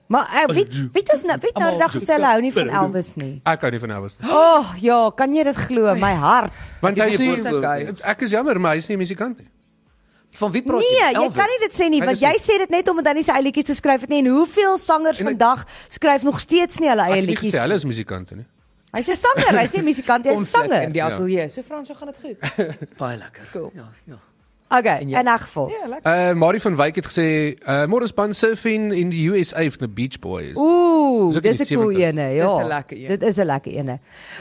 [0.08, 3.16] Maar uh, weet weet ons nou weet nou dag gesê hulle hou nie van Elvis
[3.16, 3.42] nie.
[3.46, 4.30] Ek hou nie van Elvis nie.
[4.30, 5.96] O, oh, ja, kan jy dit glo?
[5.96, 6.54] My hart.
[6.82, 9.48] Want Ek hy sê ek is jammer, maar hy's nie 'n musikant nie.
[10.38, 11.12] Van wie praat Nee, jy?
[11.24, 13.32] jy kan nie dit sê nie want jy sê dit net omdat hy nie sy
[13.32, 16.90] eie liedjies geskryf het nie en hoeveel sangers En ek- vandag skryf nog steeds nie
[16.90, 17.54] hulle Ek eie het nie liedjies.
[17.54, 18.46] gesê hulle is musikante nie.
[18.94, 20.92] Hy's 'n sanger, hy's nie musikant, hy's 'n Konflik in sanger.
[20.94, 21.10] die Ja.
[21.10, 21.50] ateljee.
[21.50, 22.38] So Frans, so gaan dit goed.
[22.98, 23.44] baie lekker.
[23.52, 23.72] Cool.
[23.76, 24.16] Ja, ja.
[24.70, 25.70] Okay, En jy- in 'n geval.
[25.70, 26.30] Ja, lekker.
[26.30, 29.88] Uh Marie van Wyk het gesê uh môre span surfing in die USA van the
[29.88, 30.56] Beach Boys.
[30.56, 32.04] Ooh, Dis 'n die cool 70s.
[32.04, 32.48] ene, ja.
[32.48, 33.08] Dis 'n lekker een.
[33.08, 34.00] Dit is 'n lekker ene.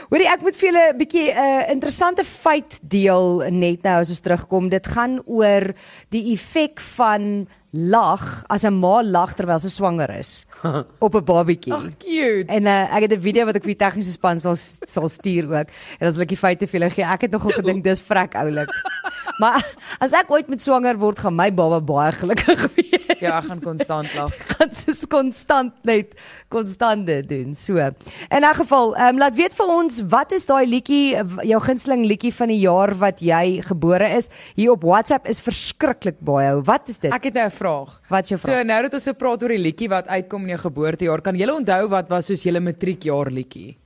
[0.09, 4.09] Hoorie, ek moet vir julle 'n bietjie 'n uh, interessante feit deel net nou as
[4.09, 4.69] ons terugkom.
[4.69, 5.73] Dit gaan oor
[6.09, 10.45] die effek van lag as 'n ma lag terwyl sy swanger is
[11.05, 11.73] op 'n babatjie.
[11.73, 12.47] Ag cute.
[12.47, 15.45] En uh, ek het 'n video wat ek vir die tegniese span sal sal stuur
[15.51, 15.67] ook.
[15.99, 18.71] En as ek die feite vir hulle gee, ek het nogal gedink dis vrek oulik.
[19.41, 19.59] maar
[19.99, 23.19] as ek ooit met swanger word, gaan my baba baie gelukkig wees.
[23.19, 24.31] Ja, ek gaan konstant lag.
[24.57, 26.15] gaan soos konstant net
[26.49, 27.53] konstant dit doen.
[27.55, 27.77] So.
[27.77, 32.05] In 'n geval, ehm um, laat weet vir ons wat is daai liedjie jou gunsteling
[32.05, 34.29] liedjie van die jaar wat jy gebore is.
[34.55, 36.61] Hier op WhatsApp is verskriklik baie.
[36.63, 37.11] Wat is dit?
[37.11, 38.01] Ek het nou 'n vraag.
[38.09, 38.65] Wat is jou So vraag?
[38.65, 41.47] nou dat ons so praat oor die liedjie wat uitkom in jou geboortejaar, kan jy
[41.49, 43.77] onthou wat was soos julle matriekjaar liedjie?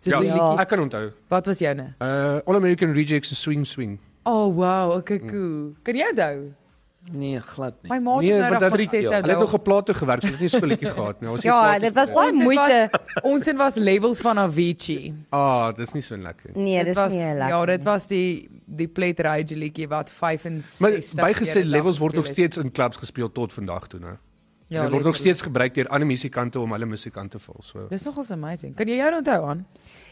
[0.00, 0.60] Soos Ja, liedjie.
[0.60, 1.10] ek kan onthou.
[1.30, 1.94] Wat was joune?
[2.00, 3.98] Uh All American Rejects se Swing Swing.
[4.26, 5.72] Oh wow, okay cool.
[5.82, 6.52] Kan jy onthou?
[7.12, 7.90] Nee, glad nie.
[7.92, 10.22] My ma het Nee, nou nog dat gesê sy Hulle het nog op plate gewerk,
[10.22, 11.28] so dit het nie liedjie gehad nie.
[11.28, 12.90] Ons het Ja, dit was baie moeite.
[13.22, 15.14] Ons het was levels van Avicii.
[15.28, 16.50] Ah, dis nie so lekker.
[16.54, 16.62] nie.
[16.62, 17.48] Nee, Dit dis was, nie lekker.
[17.48, 21.70] Ja, dit was die die Plate Rage liedjie wat 65 Maar keer bygesê 'n dag
[21.76, 24.16] levels word nog steeds in clubs gespeel tot vandag toe, né?
[24.66, 27.60] Ja, dit word nog steeds gebruik deur ander musikante om hulle musiek aan te vul,
[27.60, 27.86] so.
[27.88, 28.74] Dis nogals amazing.
[28.76, 29.66] Kan jy jou onthou aan?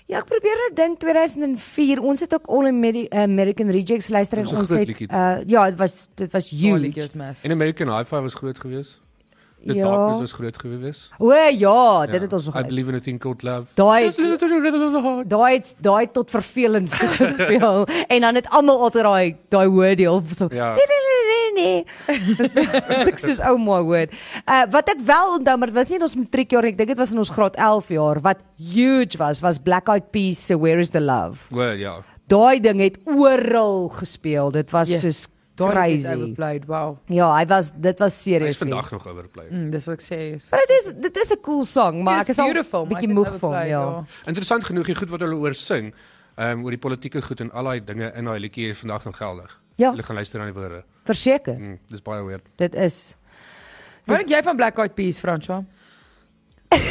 [0.06, 2.00] Ja, ek probeer dit dink 2004.
[2.02, 6.08] Ons het ook All Ameri American Rejects luister en ons het uh ja, dit was
[6.14, 7.08] dit was huge.
[7.42, 9.00] En American Hi-Fi was groot geweest.
[9.66, 9.84] The Ja.
[9.84, 11.10] Darkness was groot geweest.
[11.18, 12.58] O ja, dit het ons nog.
[12.58, 13.70] I believe in a thing called love.
[13.74, 14.10] Daai
[15.26, 20.22] daai het daai tot vervelend gespeel en dan het almal altyd daai daai woord deel
[20.36, 20.48] so.
[20.50, 20.74] Ja.
[21.54, 21.84] Nee.
[23.10, 24.12] Ek soos ou my word.
[24.46, 26.72] Uh wat ek wel onthou, maar dit was nie in ons matriekjaar nie.
[26.72, 30.10] Ek dink dit was in ons graad 11 jaar wat huge was, was Black Eyed
[30.14, 31.44] Peas se Where is the Love.
[31.50, 31.98] Well, ja.
[32.32, 34.50] Daai ding het oral gespeel.
[34.54, 36.08] Dit was Ja, soos crazy.
[36.08, 36.64] overplayed.
[36.66, 36.96] Wow.
[37.12, 38.58] Ja, hy was dit was serieus.
[38.58, 39.46] vandag nog overplay.
[39.50, 40.20] Mm, dis wat ek sê.
[40.50, 42.52] Maar dit is dit is 'n cool song, maar ek is al
[42.88, 44.04] bietjie moeg van overplayed, ja.
[44.26, 45.92] Interessant genoeg, die goed wat hulle oor sing,
[46.36, 49.04] ehm um, oor die politieke goed en al daai dinge in daai liedjie is vandag
[49.04, 49.60] nog geldig.
[49.76, 49.90] Ja.
[49.90, 50.82] Hulle gaan luister na die woorde.
[51.04, 51.54] Verseker.
[51.58, 52.44] Mm, dis baie weird.
[52.56, 53.16] Dit is
[54.06, 55.62] Wat dink jy van Black Eyed Peas, François?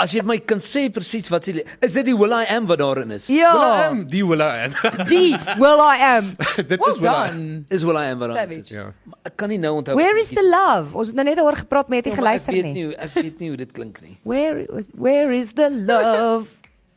[0.00, 2.78] As jy my kan sê presies wat sê is dit die Will I Am wat
[2.80, 3.26] daarin is?
[3.28, 4.76] Ja, Will I am die will I am.
[5.10, 6.30] die Will I Am.
[6.70, 7.26] Dit Well is will I.
[7.28, 7.64] done.
[7.68, 8.70] Is Will I Am wat daarin is?
[8.72, 8.86] Ja.
[9.28, 9.98] Ek kan nie nou onthou.
[9.98, 10.94] Where is the love?
[10.96, 12.86] Ons het nou net daaroor gepraat, maar jy het nie Ja, geluister Ek weet nie.
[12.86, 14.16] nie, ek weet nie hoe dit klink nie.
[14.24, 16.48] Where is- where is the love?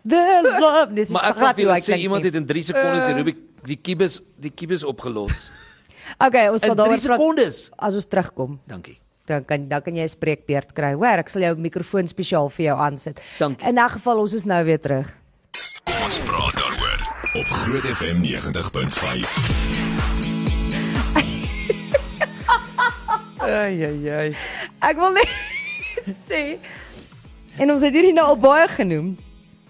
[0.04, 0.92] The love.
[0.94, 3.78] Dis Maar ek kan vir hoe sê iemand het in 3 sekondes die Rubik die
[3.80, 5.50] kubus die kubus opgelos.
[6.20, 7.72] Okay, ons sal In 3 daaroor praat sekondes.
[7.80, 8.60] as ons terugkom.
[8.68, 9.00] Dankie.
[9.26, 10.94] Dan kan dan kan jy 'n spreekbeurt kry.
[10.94, 13.22] Hoor, ek sal jou mikrofoon spesiaal vir jou aansit.
[13.39, 13.68] Dankie.
[13.68, 15.08] In 'n geval ons is nou weer terug.
[16.04, 17.00] Ons praat daaroor
[17.39, 19.32] op Groot FM 90.5.
[23.44, 24.32] Ai ai ai.
[24.80, 25.28] Ek wil net
[26.30, 26.58] sê
[27.60, 29.18] en ons het hierdie nou al baie genoem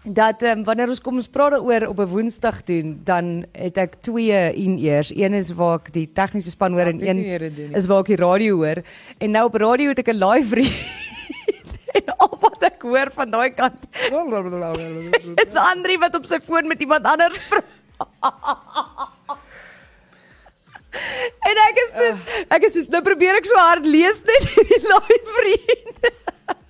[0.04, 3.96] dat um, wanneer ons kom ons praat daaroor op 'n Woensdag doen, dan het ek
[4.02, 5.16] twee in-ears.
[5.16, 7.16] Een is waar ek die tegniese span hoor en Ek weet
[7.58, 8.84] een is waar ek die radio hoor.
[9.18, 10.74] En nou op radio het ek 'n live read.
[11.94, 13.88] en al wat ek hoor van daai kant
[15.46, 17.66] is Andri wat op sy foon met iemand anders praat.
[21.50, 24.82] En ek is soos ek is soos nou probeer ek so hard lees net hierdie
[24.94, 26.14] live read.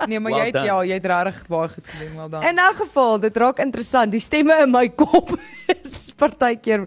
[0.08, 0.66] Nee, maar Well jy het done.
[0.68, 2.44] ja, jy het regtig baie goed gedoen, wel dan.
[2.44, 4.12] In 'n geval, dit raak interessant.
[4.12, 5.32] Die stemme in my kop
[5.68, 6.84] is partykeer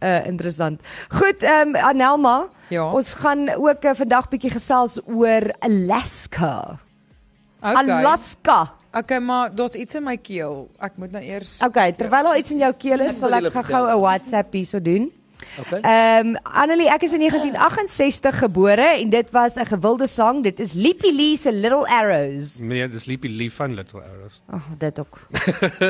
[0.00, 0.80] uh interessant.
[1.08, 2.86] Goed, ehm um, Anelma, Ja.
[2.92, 6.78] ons gaan ook uh, vandag bietjie gesels oor Alaska.
[7.62, 7.90] okay.
[7.90, 8.72] Alaska.
[8.92, 10.68] Okay, maar daar's iets in my keel.
[10.80, 13.86] Ek moet nou eers Okay, terwyl daar iets in jou keel is, sal ek gou-gou.
[13.90, 15.10] 'n WhatsApp hierso doen.
[15.58, 15.80] Okay.
[15.80, 20.42] Ehm um, Annelie, ek is in 1968 gebore en dit was 'n gewilde sang.
[20.42, 22.60] Dit is Lippy Lee se Little Arrows.
[22.60, 24.42] Nee, dis Sleepy Lee van Little Arrows.
[24.50, 25.18] Ag, oh, dit ook.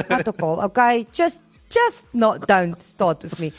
[0.08, 0.62] Wat ook al.
[0.64, 3.52] Okay, just just not don't start with me.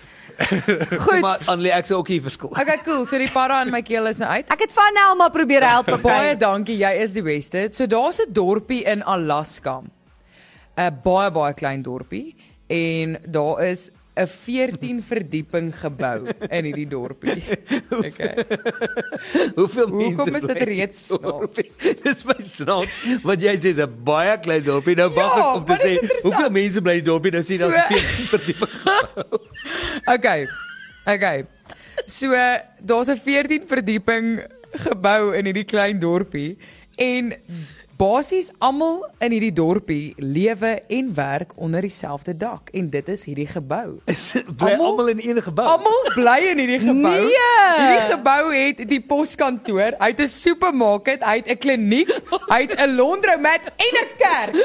[0.98, 1.22] Goed.
[1.22, 2.50] Maar Annelie, ek sou ook hier verskil.
[2.50, 3.06] Okay, cool.
[3.06, 4.50] So die para in my keel is nou uit.
[4.50, 5.86] Ek het van Elma probeer help.
[5.86, 6.00] Baie
[6.34, 6.38] Okay.
[6.48, 7.68] dankie, jy is die beste.
[7.72, 9.82] So daar's 'n dorpie in Alaska.
[10.78, 12.36] 'n Baie baie klein dorpie
[12.68, 13.90] en daar is
[14.22, 17.42] 'n 14 verdieping gebou in hierdie dorpie.
[17.92, 18.34] Okay.
[19.60, 20.16] Hoeveel mense?
[20.16, 21.68] Hoekom is dit reeds dorpie?
[22.06, 22.96] Dis my snaaks.
[23.26, 24.96] Wat jy sê is 'n baie klein dorpie.
[24.96, 25.92] Nou wag Ja, ek om te sê
[26.24, 27.32] hoeveel mense bly in die dorpie?
[27.36, 28.72] Nou sien So- ons 14 verdieping.
[30.08, 30.48] Okay.
[31.06, 31.46] Okay.
[32.06, 32.32] So
[32.80, 34.44] daar's 'n 14 verdieping
[34.88, 36.58] gebou in hierdie klein dorpie
[36.98, 37.34] en
[38.02, 43.46] basies almal in hierdie dorpie lewe en werk onder dieselfde dak en dit is hierdie
[43.46, 44.00] gebou.
[44.62, 45.68] Bly Almal- in een gebou.
[45.70, 47.12] Almal bly in hierdie gebou.
[47.28, 47.60] Nee!
[47.78, 52.10] Hierdie gebou het die poskantoor, hy het 'n supermarket, hy het 'n kliniek,
[52.50, 54.58] hy het 'n laundromat en 'n kerk.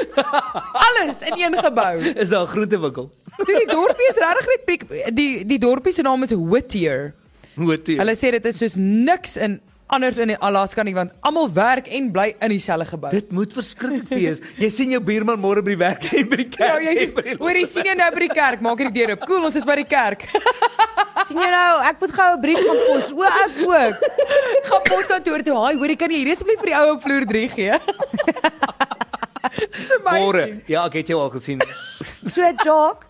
[0.87, 1.95] Alles in een gebou.
[2.17, 3.09] Is daar 'n groentewinkel?
[3.37, 7.13] Toe die dorpie is regtig net piek die die dorpie se naam is Whittier.
[7.57, 7.97] Hotel.
[7.97, 12.11] Hulle sê dit is soos niks in anders in Alaska nie want almal werk en
[12.11, 13.11] bly in dieselfde gebou.
[13.11, 14.41] Dit moet verskriklik wees.
[14.59, 16.83] Jy sien jou buurman môre by die werk en by die Ja, kerk.
[16.83, 18.99] jy en by die- hoor jy sien jy nou by die kerk, maak jy die
[18.99, 19.25] deur oop.
[19.27, 20.25] Cool, ons is by die kerk.
[21.27, 23.11] sien jy nou, ek moet gou 'n brief gaan pos.
[23.11, 23.95] O, ek ook.
[24.69, 25.55] Gaan poskantoor toe.
[25.55, 27.79] Haai, hoor jy kan jy hier asseblief vir die ou op vloer 3 gee?
[29.77, 30.61] Dis Môre.
[30.67, 31.61] Ja, ek het jou al gesien.
[32.27, 33.05] So Jock,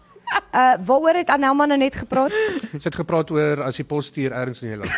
[0.53, 2.31] uh waaroor het Anelma nou net gepraat?
[2.73, 4.91] Ons het gepraat oor as jy pos stuur ergens in jou land.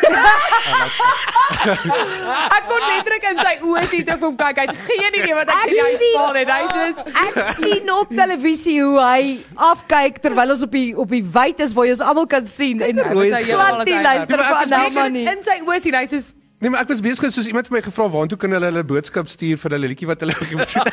[1.50, 4.60] Ek kon letterlik in sy oë sien toe ek hom kyk.
[4.60, 6.50] Hy het geen idee wat ek in hy sien- spaal het.
[6.50, 6.84] Hy sê
[7.24, 9.22] Ek sien op televisie hoe hy
[9.70, 12.80] afkyk terwyl ons op die op die wyd is waar jy ons almal kan sien
[12.86, 15.26] en rooi glad nie luister vir Anelma nie.
[15.26, 16.22] in sy oë sien hy sê
[16.60, 19.28] Nee, maar ek was besig soos iemand het my gevra waartoe kan hulle hulle boodskap
[19.32, 20.84] stuur vir hulle liedjie wat hulle moet doen.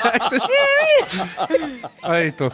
[2.07, 2.53] Ai tog.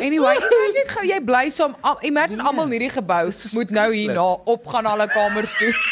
[0.00, 1.74] Anyway, jy net gou jy bly saam.
[1.82, 3.24] Al- Imagine almal in hierdie gebou
[3.58, 5.72] moet nou hierna opgaan na hulle kamers toe.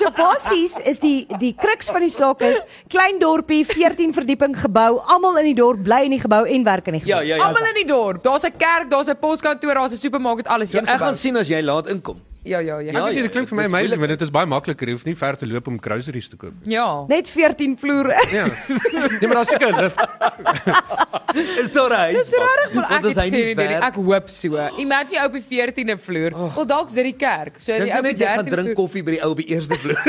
[0.00, 5.00] So basies is die die kruks van die saak is klein dorpie 14 verdieping gebou,
[5.12, 7.10] almal in die dorp bly in die gebou en werk in die gebou.
[7.18, 7.44] Ja, ja, ja.
[7.48, 8.22] Almal in die dorp.
[8.24, 11.06] Daar's 'n kerk, daar's 'n poskantoor, daar's 'n supermark, alles Ja, een ek gebou.
[11.08, 12.20] gaan sien as jy laat inkom.
[12.42, 12.88] Ja, ja, ja.
[12.88, 14.46] Ek Ja, weet nie, ja, dit klink vir my is amazing want dit is baie
[14.48, 14.86] makliker.
[14.88, 16.54] Jy hoef nie ver te loop om groceries te koop.
[16.64, 17.04] Ja.
[17.08, 18.16] Net 14 vloere.
[18.32, 18.46] Ja.
[18.48, 20.00] Nee, maar daar's seker 'n lift.
[21.62, 22.16] Is daar 'n huis?
[22.16, 23.66] Dis regtig Want ek het geen nie idee.
[23.68, 23.74] nie.
[23.76, 24.56] Ek hoop so.
[24.78, 26.32] Imagine jy op die 14de vloer.
[26.54, 27.60] Wel dalk is dit die kerk.
[27.60, 29.36] So Dink die ou op net jy gaan 13de drink koffie by die ou op
[29.36, 30.00] die eerste vloer?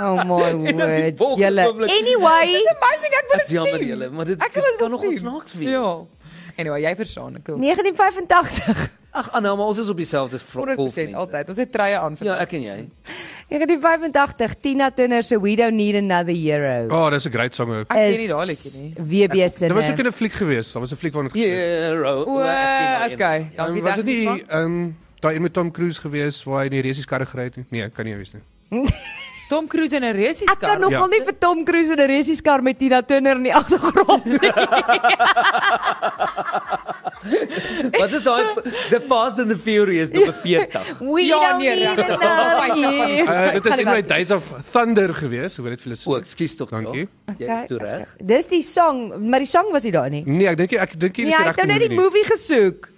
[0.00, 0.52] Oh my
[1.18, 1.38] word.
[1.38, 1.62] Julle.
[1.88, 3.86] Anyway, Amazing, ek wil Ek dit jammer sien.
[3.88, 5.18] julle, maar dit Ek wil dit kan nogal sien.
[5.18, 5.68] snaaks wees.
[5.68, 6.06] Ja.
[6.56, 7.58] Anyway, jy verstaan, cool.
[7.60, 8.90] 1985.
[9.16, 10.96] Ag Anna, maar ons is op dieselfde golf.
[10.96, 11.48] 100% altyd.
[11.48, 12.76] Ons het treie aan vir Ja, ek en jy.
[13.48, 16.88] 1985 Tina Turner se We Don't Need Another Hero.
[16.90, 17.88] Oh, dis 'n great song ook.
[17.92, 18.92] Ek ken nie daai liedjie nie.
[18.96, 19.66] WB se.
[19.66, 20.72] Dit was ook in 'n fliek geweest.
[20.72, 21.56] Daar was 'n fliek het gespeel.
[21.56, 22.24] Hero.
[22.24, 23.40] O, okay.
[23.40, 26.64] Um, Dankie was dit nie ehm um, daai een met Tom Cruise geweest waar hy
[26.64, 27.66] in die resies karre gery het nie?
[27.70, 28.42] Nee, kan nie wees nie.
[29.48, 31.06] Tom Cruise in 'n resies Ek kan nogal Ja.
[31.06, 34.52] nie vir Tom Cruise in 'n resieskar met Tina Turner in die agtergrond sien.
[38.00, 38.42] Wat is daai
[38.90, 41.00] The Fast and the Furious nommer 40?
[41.00, 42.20] We Ja, don't nee, need regtig.
[43.26, 44.02] Uh, dit is in my.
[44.06, 46.70] Days of Thunder geweest, hoe wil dit vir hulle O, ekskuus tog.
[46.70, 47.08] Dankie.
[47.38, 47.46] Ja.
[47.46, 48.12] Jy is toe reg.
[48.22, 50.22] Dis die song, maar die song was nie daar nie.
[50.26, 52.24] Nee, ek dink ek dink jy Nee, is hy die het nou net die movie
[52.28, 52.88] gesoek.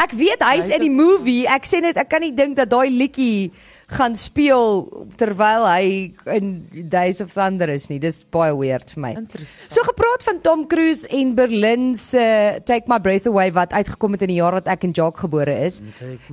[0.00, 1.46] Ek weet hy's in die movie.
[1.48, 3.50] Ek sê net ek kan nie dink dat daai liedjie
[3.90, 4.84] gaan speel
[5.18, 6.50] terwyl hy in
[6.92, 7.98] Days of Thunder is nie.
[8.02, 9.10] Dis baie weird vir my.
[9.18, 9.72] Interessant.
[9.74, 14.22] So gepraat van Tom Cruise en Berlin se Take My Breath Away wat uitgekom het
[14.26, 15.80] in die jaar wat ek en Jacques gebore is.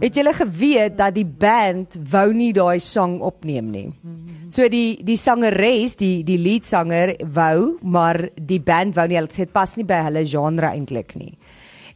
[0.01, 3.87] Het julle geweet dat die band wou nie daai sang opneem nie.
[4.53, 9.17] So die die sangeres, die die leadsanger wou, maar die band wou nie.
[9.19, 11.33] Hulle sê dit pas nie by hulle genre eintlik nie.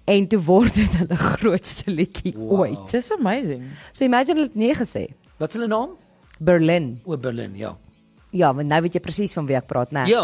[0.09, 2.59] En toe word dit hulle grootste liedjie Wow.
[2.65, 2.91] ooit.
[2.91, 3.67] Dis amazing.
[3.93, 5.05] So imagine hulle het nee gesê.
[5.41, 5.95] Wat is hulle naam?
[6.37, 6.99] Berlin.
[7.05, 7.73] O, Berlin, ja.
[8.31, 10.05] Ja, want nou weet jy presies van wie ek praat, né?
[10.09, 10.23] Ja.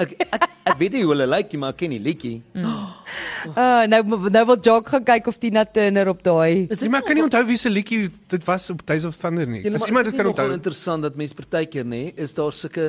[0.00, 2.38] Ek ek, ek weet nie hoe hulle lyk nie, maar ek ken die liedjie.
[2.58, 4.00] Uh, nou
[4.32, 7.26] nou wil Jock gaan kyk of Tina Turner op daai Nee, maar ek kan nie
[7.26, 9.60] onthou wie se liedjie dit was op Days of Thunder nie.
[9.62, 10.56] Julle As maar iemand dit dit is kan onthou.
[10.58, 12.88] interessant dat mense partykeer nê, is daar sulke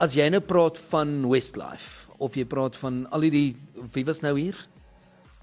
[0.00, 3.56] as jy nou praat van Westlife of jy praat van al hierdie
[3.92, 4.56] wie was nou hier?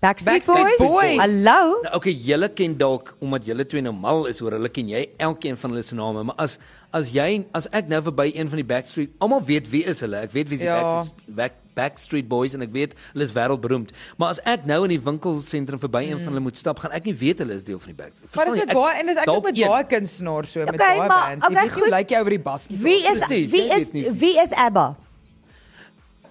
[0.05, 0.93] Backstreet, Backstreet Boys.
[0.93, 1.19] Boys.
[1.19, 1.81] Hallo.
[1.83, 5.03] Nou okay, julle ken dalk omdat julle twee nou mal is oor hulle ken jy
[5.17, 6.57] elkeen van hulle se name, maar as
[6.95, 10.21] as jy as ek nou verby een van die Backstreet, almal weet wie is hulle.
[10.23, 10.77] Ek weet wie die Ja.
[10.79, 13.89] Backstreet, Back, Backstreet Boys en ek weet hulle is wêreldberoemd.
[14.17, 17.03] Maar as ek nou in die winkelsentrum verby een van hulle moet stap, gaan ek
[17.09, 18.31] nie weet hulle is deel van die Backstreet.
[18.35, 18.79] Maar dit is met jy?
[18.79, 19.67] baie en dis ek dalk ook met een.
[19.73, 21.41] baie kunstenaars so met Okay, baie maar- band.
[21.43, 21.91] Jy okay, weet nie hoe goed.
[21.97, 22.77] lyk jy oor die bas nie.
[22.87, 24.87] Wie is Presies, wie jy is weet wie is ABBA?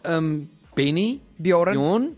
[0.04, 2.16] Ehm um, Benny, Bjorn, Jon,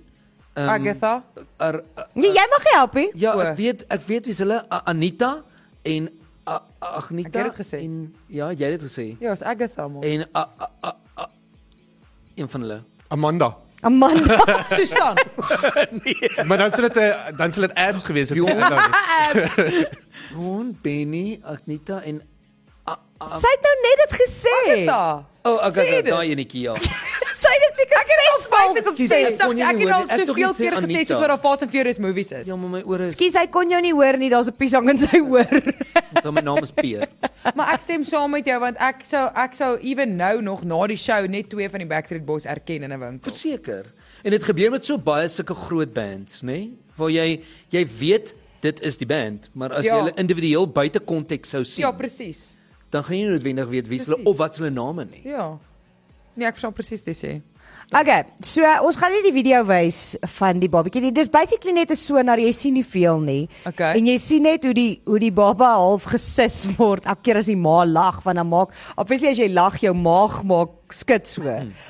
[0.57, 1.23] ehm Agatha.
[1.61, 1.83] Ar,
[2.17, 3.11] Nee, jy mag help nie.
[3.15, 5.43] Ja, ek weet ek weet wie's hulle Anita
[5.85, 6.09] en
[6.79, 7.51] Agnita.
[7.77, 9.07] En ja, jy het dit gesê.
[9.21, 10.05] Ja, is Agatha mos.
[10.07, 11.29] En a, a, a, a,
[12.35, 12.83] een van hulle.
[13.09, 13.57] Amanda.
[13.81, 14.39] Amanda.
[14.77, 15.19] Susan.
[16.49, 18.39] Maar dan sal dit 'n dan sal dit abs gewees het.
[18.39, 18.45] Jo.
[18.45, 18.89] nie Amanda
[19.57, 19.87] nie.
[20.35, 22.23] Ron, Benny, Agnita en
[22.89, 24.57] a, a, Sy het nou net dit gesê.
[24.65, 25.25] Agatha.
[25.43, 26.05] Oh, dit.
[26.07, 26.75] daai enetjie ja.
[27.47, 29.07] Sy het dit seker ses Vyf keer of gesê.
[29.09, 29.47] ses dag.
[29.49, 30.03] kon jy Ek het al.
[30.03, 32.47] Ek het soveel keer gesê so vir 'n Fast and Furious movies is.
[32.47, 34.31] Ja, maar my ore is Skus, hy kon jou nie hoor nie.
[34.31, 35.47] Daar's 'n piesang in sy oor.
[36.23, 37.09] dan my naam is Peer.
[37.57, 40.87] Maar ek stem saam met jou want ek sou ek sou ewen nou nog na
[40.87, 43.31] die show net twee van die Backstreet Boys erken in 'n winkel.
[43.31, 43.85] Verseker.
[44.25, 46.47] En dit gebeur met so baie sulke groot bands, nê?
[46.47, 46.79] Nee?
[46.97, 49.95] Waar jy jy weet dit is die band, maar as Ja.
[49.95, 52.57] jy hulle individueel buite konteks sou sien, Ja, presies.
[52.91, 55.21] dan gaan jy nie noodwendig weet wie hulle of wat hulle name nie.
[55.25, 55.59] Ja.
[56.37, 57.31] Nee, ek verstaan presies wat jy sê.
[57.95, 61.13] Okay, so ons gaan nie die video wys van die babatjie nie.
[61.15, 63.49] Dis basically net 'n sonar, jy sien nie veel nie.
[63.67, 63.99] Okay.
[63.99, 67.47] En jy sien net hoe die hoe die baba half gesis word elke keer as
[67.47, 71.43] die ma lag, want dan maak obviously as jy lag jou maag maak skud so.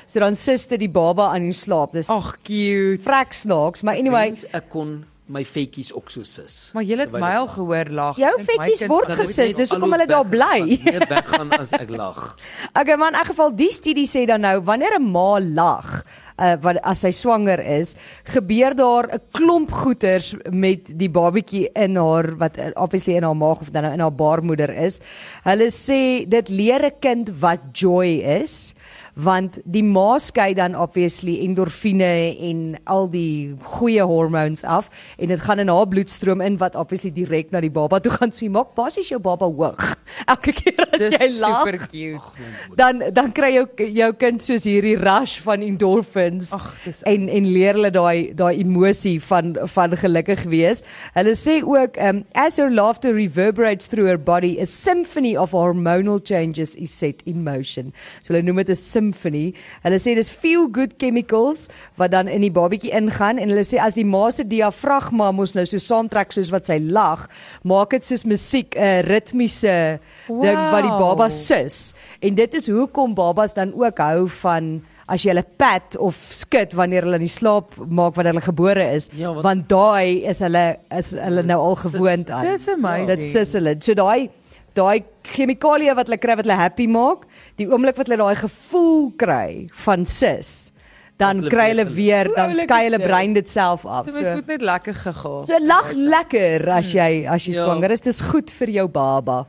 [0.07, 1.93] So dan sis dit die baba aan jou slaap.
[1.93, 3.01] Dis Ag cute.
[3.03, 6.69] vrek snaaks, maar anyway, ek kon my vetjies ook so sis.
[6.75, 8.19] Maar jy het my al gehoor lag.
[8.19, 10.61] Jou vetjies word gesis, dis hoekom hulle daar bly.
[10.85, 12.21] Meer weggaan as ek lag.
[12.79, 16.03] Okay, maar in elk geval die studie sê dan nou wanneer 'n ma lag,
[16.37, 21.97] uh, wat as sy swanger is, gebeur daar 'n klomp goeters met die babatjie in
[21.97, 24.99] haar wat uh, obviously in haar maag of dan nou in haar baarmoeder is.
[25.43, 28.73] Hulle sê dit leer 'n kind wat joy is
[29.17, 32.09] want die ma skei dan obviously endorfine
[32.49, 37.09] en al die goeie hormones af en dit gaan in haar bloedstroom in wat obviously
[37.11, 39.81] direk na die baba toe gaan so jy maak basies jou baba hoog
[40.33, 42.45] elke keer as Dis jy lag super cute.
[42.77, 43.65] dan dan kry jou
[43.97, 48.59] jou kind soos hierdie rush van endorphins Ag, dis en en leer hulle daai daai
[48.61, 50.83] emosie van van gelukkig wees.
[51.15, 56.19] Hulle sê ook um as her laughter reverberates through her body a symphony of hormonal
[56.23, 57.93] changes is set in motion.
[58.21, 58.75] So hulle noem dit 'n
[59.11, 59.53] symphony.
[59.83, 61.67] Hulle sê dis feel good chemicals
[61.97, 65.55] wat dan in die babatjie ingaan en hulle sê as die ma se diafragma mos
[65.55, 67.27] nou so saamtrek soos wat sy lag,
[67.63, 71.15] maak dit soos musiek 'n ritmiese ding wat die Wow.
[71.15, 71.93] baba sis.
[72.21, 76.73] En dit is hoekom babas dan ook hou van as jy hulle pat of skud
[76.73, 80.39] wanneer hulle in die slaap maak wanneer hulle gebore is, Ja, want- want daai is
[80.39, 82.43] hulle is hulle nou al gewoond aan.
[82.43, 83.07] Dis amazing.
[83.07, 83.75] Dit sis hulle.
[83.79, 84.29] So daai
[84.75, 87.25] daai chemikalieë wat hulle kry wat hulle happy maak,
[87.57, 90.71] die oomblik wat hulle daai gevoel kry van sis,
[91.17, 93.07] dan kry hulle weer dan skei hulle dit?
[93.07, 94.05] brein dit self af.
[94.11, 95.45] So mens moet net lekker gegaan.
[95.47, 97.63] So lag lekker as jy as jy Ja.
[97.65, 98.01] swanger is.
[98.05, 99.45] Dis goed vir jou baba.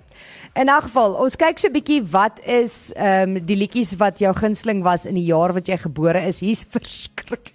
[0.57, 4.18] In 'n geval, ons kyk so 'n bietjie wat is ehm um, die liedjies wat
[4.18, 6.40] jou gunsteling was in die jaar wat jy gebore is.
[6.40, 7.53] Hier's verskriklik.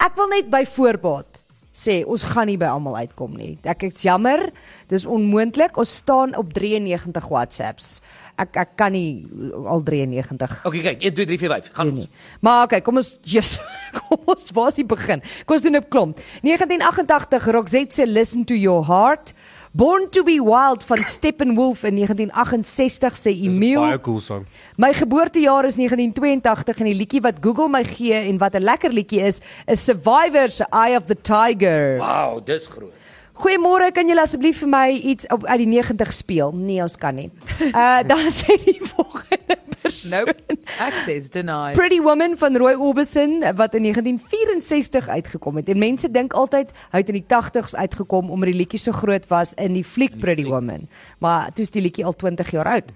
[0.00, 1.38] Ek wil net by voorbaat
[1.72, 3.58] sê ons gaan nie by almal uitkom nie.
[3.64, 4.50] Ek is jammer.
[4.88, 5.76] Dis onmoontlik.
[5.78, 8.02] Ons staan op 93 WhatsApps.
[8.36, 9.26] Ek ek kan nie
[9.68, 11.70] al 93 Okay, kyk, 1 2 3 4 5.
[11.72, 12.08] Gaan Nee, nee.
[12.40, 13.58] Maar okay, kom ons yes,
[13.98, 15.20] kom ons waar is die begin?
[15.44, 16.20] Kom ons doen 'n klomp.
[16.42, 19.34] 1988 Roxette se Listen to Your Heart.
[19.74, 23.80] Born to be Wild van Steppenwolf in 1968 sê Emil.
[23.80, 24.44] baie cool song.
[24.76, 28.92] My geboortejaar is 1982 en die liedjie wat Google my gee en wat 'n lekker
[28.92, 31.96] liedjie is, is Survivor se Eye of the Tiger.
[31.98, 32.92] Wow, dis groot.
[33.32, 36.52] Goeiemôre, kan julle asseblief vir my iets op uit die 90 speel?
[36.52, 37.30] Nee, ons kan nie.
[37.72, 40.10] Uh dan sê die volgende persoon.
[40.12, 40.58] Nope.
[40.78, 41.76] Access denied.
[41.76, 45.68] Pretty Woman van Roy Orbison wat in 1964 uitgekom het.
[45.68, 49.26] En mense dink altyd hy het in die 80s uitgekom omdat die liedjie so groot
[49.32, 50.88] was in die fliek Pretty Woman.
[51.18, 52.92] Maar toe is die liedjie al 20 jaar oud.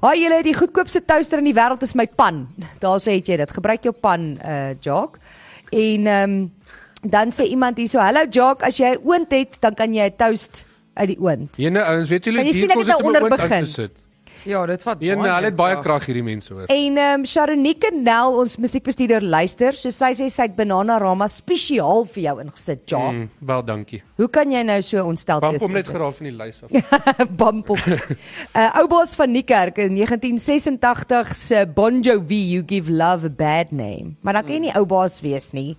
[0.00, 2.46] Haai julle, die goedkoopste toaster in die wêreld is my pan.
[2.84, 3.58] Daarso het jy dit.
[3.58, 5.18] Gebruik jou pan uh Jock.
[5.70, 6.48] En ehm um,
[7.02, 10.16] dan sê iemand hierso, "Hallo Jock, as jy 'n oond het, dan kan jy 'n
[10.16, 12.96] toast uit die oond." Jene ouens, weet julle Kan jy die sien ek kos het
[12.96, 13.64] het om daaronder 'n oond aan begin?
[13.64, 13.90] te sit.
[14.44, 16.06] Ja, dit vat Jene, hulle het baie krag.
[16.06, 16.64] hierdie mense hoor.
[16.66, 22.06] En ehm um, Sharonike Nel, ons musiekbestuurder luister, so sy sê sy het Bananarama spesiaal
[22.06, 23.12] vir jou ingesit, Jock.
[23.12, 24.02] Mm, wel, dankie.
[24.16, 25.60] Hoe kan jy nou so ontstel wees?
[25.60, 25.94] kom net dit?
[25.94, 26.70] geraaf van die lys af.
[27.36, 27.78] Bump op.
[28.56, 33.72] Uh ou baas van Niekerk in 1986 se Bon Jovi You Give Love a Bad
[33.72, 34.14] Name.
[34.22, 35.76] Maar dan kan jy nie ou baas wees nie.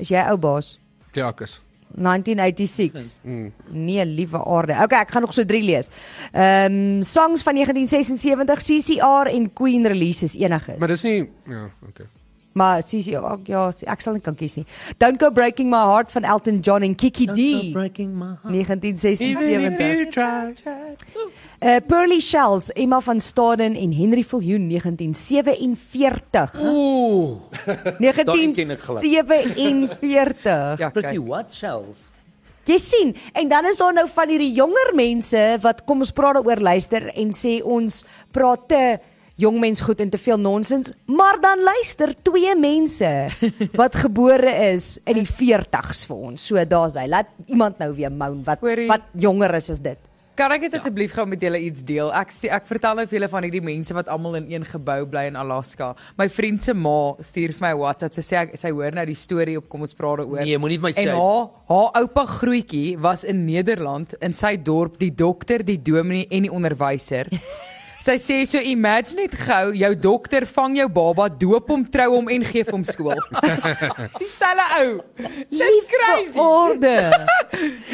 [0.00, 0.78] Is jy ou baas?
[1.16, 1.60] Ja, ek is.
[1.90, 3.18] 1986.
[3.26, 3.52] Mm.
[3.70, 4.76] Nee, liewe aarde.
[4.84, 5.90] Okay, ek gaan nog so 3 lees.
[6.32, 10.78] Ehm um, songs van 1976 CCR en Queen releases eniges.
[10.78, 12.06] Maar dis nie ja, okay.
[12.52, 14.66] Maar CCR ook ja, ek sal nie kan kies nie.
[14.98, 17.72] Don't Go Breaking My Heart van Elton John en Kiki D.
[17.72, 18.52] breaking my heart.
[18.52, 20.28] 1976.
[21.60, 26.54] Uh Pearly Shells, Emma van Staden en Henry Viljoen 1947.
[26.60, 27.36] Ooh,
[28.00, 29.02] Daai ken ek glad.
[29.04, 30.78] 1947.
[30.80, 32.06] Ja, pretty what shells.
[32.64, 36.38] Jy sien, en dan is daar nou van hierdie jonger mense wat kom ons praat
[36.38, 38.82] daaroor luister en sê ons praat te
[39.40, 43.10] jong mens goed en te veel nonsens, maar dan luister twee mense
[43.80, 46.40] wat gebore is in die 40's vir ons.
[46.48, 47.04] So daar's hy.
[47.08, 48.88] Laat iemand nou weer moan wat Hoorie.
[48.88, 50.00] wat jonger is as dit.
[50.40, 52.08] Kan ek net asseblief gou met julle iets deel?
[52.16, 55.02] Ek sê ek vertel nou vir julle van hierdie mense wat almal in een gebou
[55.12, 55.90] bly in Alaska.
[56.16, 58.16] My vriend se ma stuur vir my WhatsApp.
[58.16, 60.40] Sy sê ek, sy hoor nou die storie op kom ons praat daaroor.
[60.48, 61.04] Nee, moenie vir my sê.
[61.04, 66.24] En haar haar oupa grootjie was in Nederland in sy dorp die dokter, die dominee
[66.32, 67.28] en die onderwyser.
[68.00, 72.30] Sy sê so imagine net gou jou dokter vang jou baba, doop hom, trou hom
[72.32, 73.18] en gee vir hom skool.
[74.20, 74.94] Dieselfde ou.
[75.52, 76.38] Dis crazy.
[76.40, 76.96] Orde.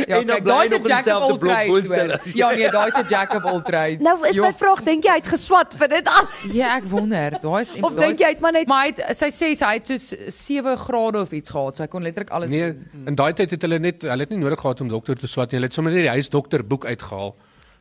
[0.07, 1.88] Ja, En kyk, nog in jack of all trades.
[2.40, 3.98] Ja nee, daai's 'n jack of all trades.
[4.04, 6.28] Nou is my Jo, vraag, dink jy hy het geswat vir dit al?
[6.54, 7.38] Ja, ek wonder.
[7.42, 9.90] Daai's Of dink jy hy het maar net Maar hy het, sy sê sy het
[9.90, 12.74] soos 7 grade of iets gehad, so hy kon letterlik alles Nee,
[13.07, 15.50] in daai tyd het hulle net hulle het nie nodig gehad om dokter te swat
[15.50, 15.59] nie.
[15.59, 17.34] Hulle het sommer net die huisdokter boek uitgehaal.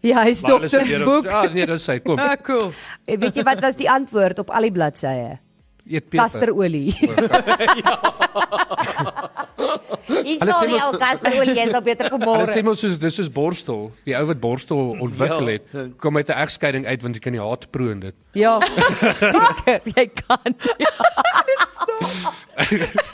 [0.06, 1.26] Ja, hy's dokter boek.
[1.26, 2.00] Ja, nee, dis hy.
[2.06, 2.20] Kom.
[2.26, 2.72] Ah, cool.
[3.10, 5.40] En Weet jy wat was die antwoord op al die bladsye?
[5.86, 6.24] Eet peper.
[6.24, 6.94] Kasterolie.
[6.94, 7.00] Is
[10.08, 13.30] Hulle nou nie mos- al kasterolie is op beter Hulle sê mos soos dis soos
[13.32, 13.92] borstel.
[14.06, 15.58] Die ou wat borstel ontwikkel Ja.
[15.60, 18.16] het, kom uit 'n egskeiding uit want jy kan nie haat proe in dit.
[18.34, 18.60] Ja.
[19.14, 20.56] Seker, jy kan.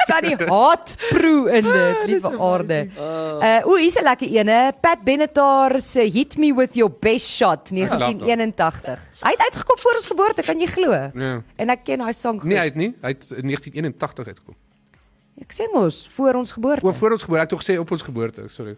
[0.07, 2.79] kan die haat proe in dit, liewe aarde.
[2.97, 4.73] Uh o, hier's 'n lekker ene.
[4.82, 8.99] Pat Benatar se Hit Me With Your Best Shot 1981.
[9.21, 10.91] Hy het uitgekom voor ons geboorte, kan jy glo?
[10.91, 11.41] Ja.
[11.55, 12.49] En ek ken daai song goed.
[12.49, 12.93] Nee, hy het nie.
[13.01, 14.55] Hy het in 1981 uitgekom.
[15.42, 16.86] Ek sê mos voor ons geboorte.
[16.86, 17.42] O, voor ons geboorte.
[17.44, 18.46] Ek het tog sê op ons geboorte.
[18.54, 18.76] Sorry.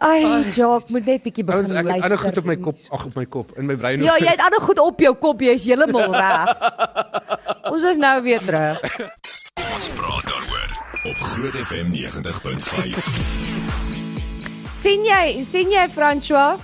[0.00, 0.24] Ai,
[0.56, 2.04] Jock, moet net bietjie begin Ouens, ek het luister.
[2.10, 4.00] ander goed op my kop, ag op my kop, in my brein.
[4.02, 6.48] Ja, jy het ander goed op jou kop, jy's heeltemal reg.
[7.72, 8.80] Ons is nou weer terug.
[9.60, 10.70] Ons praat daaroor
[11.12, 13.12] op Groot FM 90.5.
[14.72, 16.56] sien jy, sien jy François?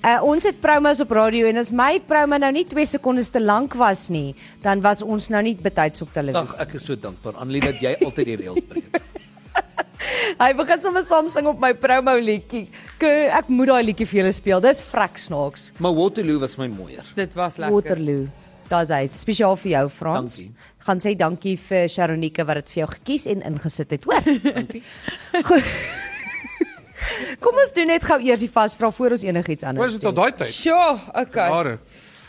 [0.00, 3.40] Uh, ons het promos op radio en as my promo nou nie 2 sekondes te
[3.42, 4.32] lank was nie,
[4.64, 6.56] dan was ons nou nie betyds op Ag, televisie.
[6.64, 8.88] ek is so dankbaar Annelie dat jy altyd die reëls bring.
[10.40, 12.64] Hy begin sommer saam sing op my promo liedjie.
[13.04, 14.64] Ek moet daai liedjie vir julle speel.
[14.64, 15.68] Dis vrek snaaks.
[15.84, 17.04] Maar Waterloo was my mooier.
[17.18, 17.76] Dit was lekker.
[17.76, 18.28] Waterloo.
[18.70, 20.38] Daar's hy, spesiaal vir jou Frans.
[20.40, 20.68] Dankie.
[20.86, 24.30] Gaan sê dankie vir Sharonike wat dit vir jou gekies en ingesit het, hoor.
[24.48, 24.86] Dankie.
[25.44, 25.74] Goed.
[27.40, 29.84] Kom ons doen net gou eers die vasvra voor ons enigiets anders.
[29.86, 30.52] Wat is dit al daai tyd?
[30.54, 31.48] Sure, okay.
[31.48, 31.78] Jare.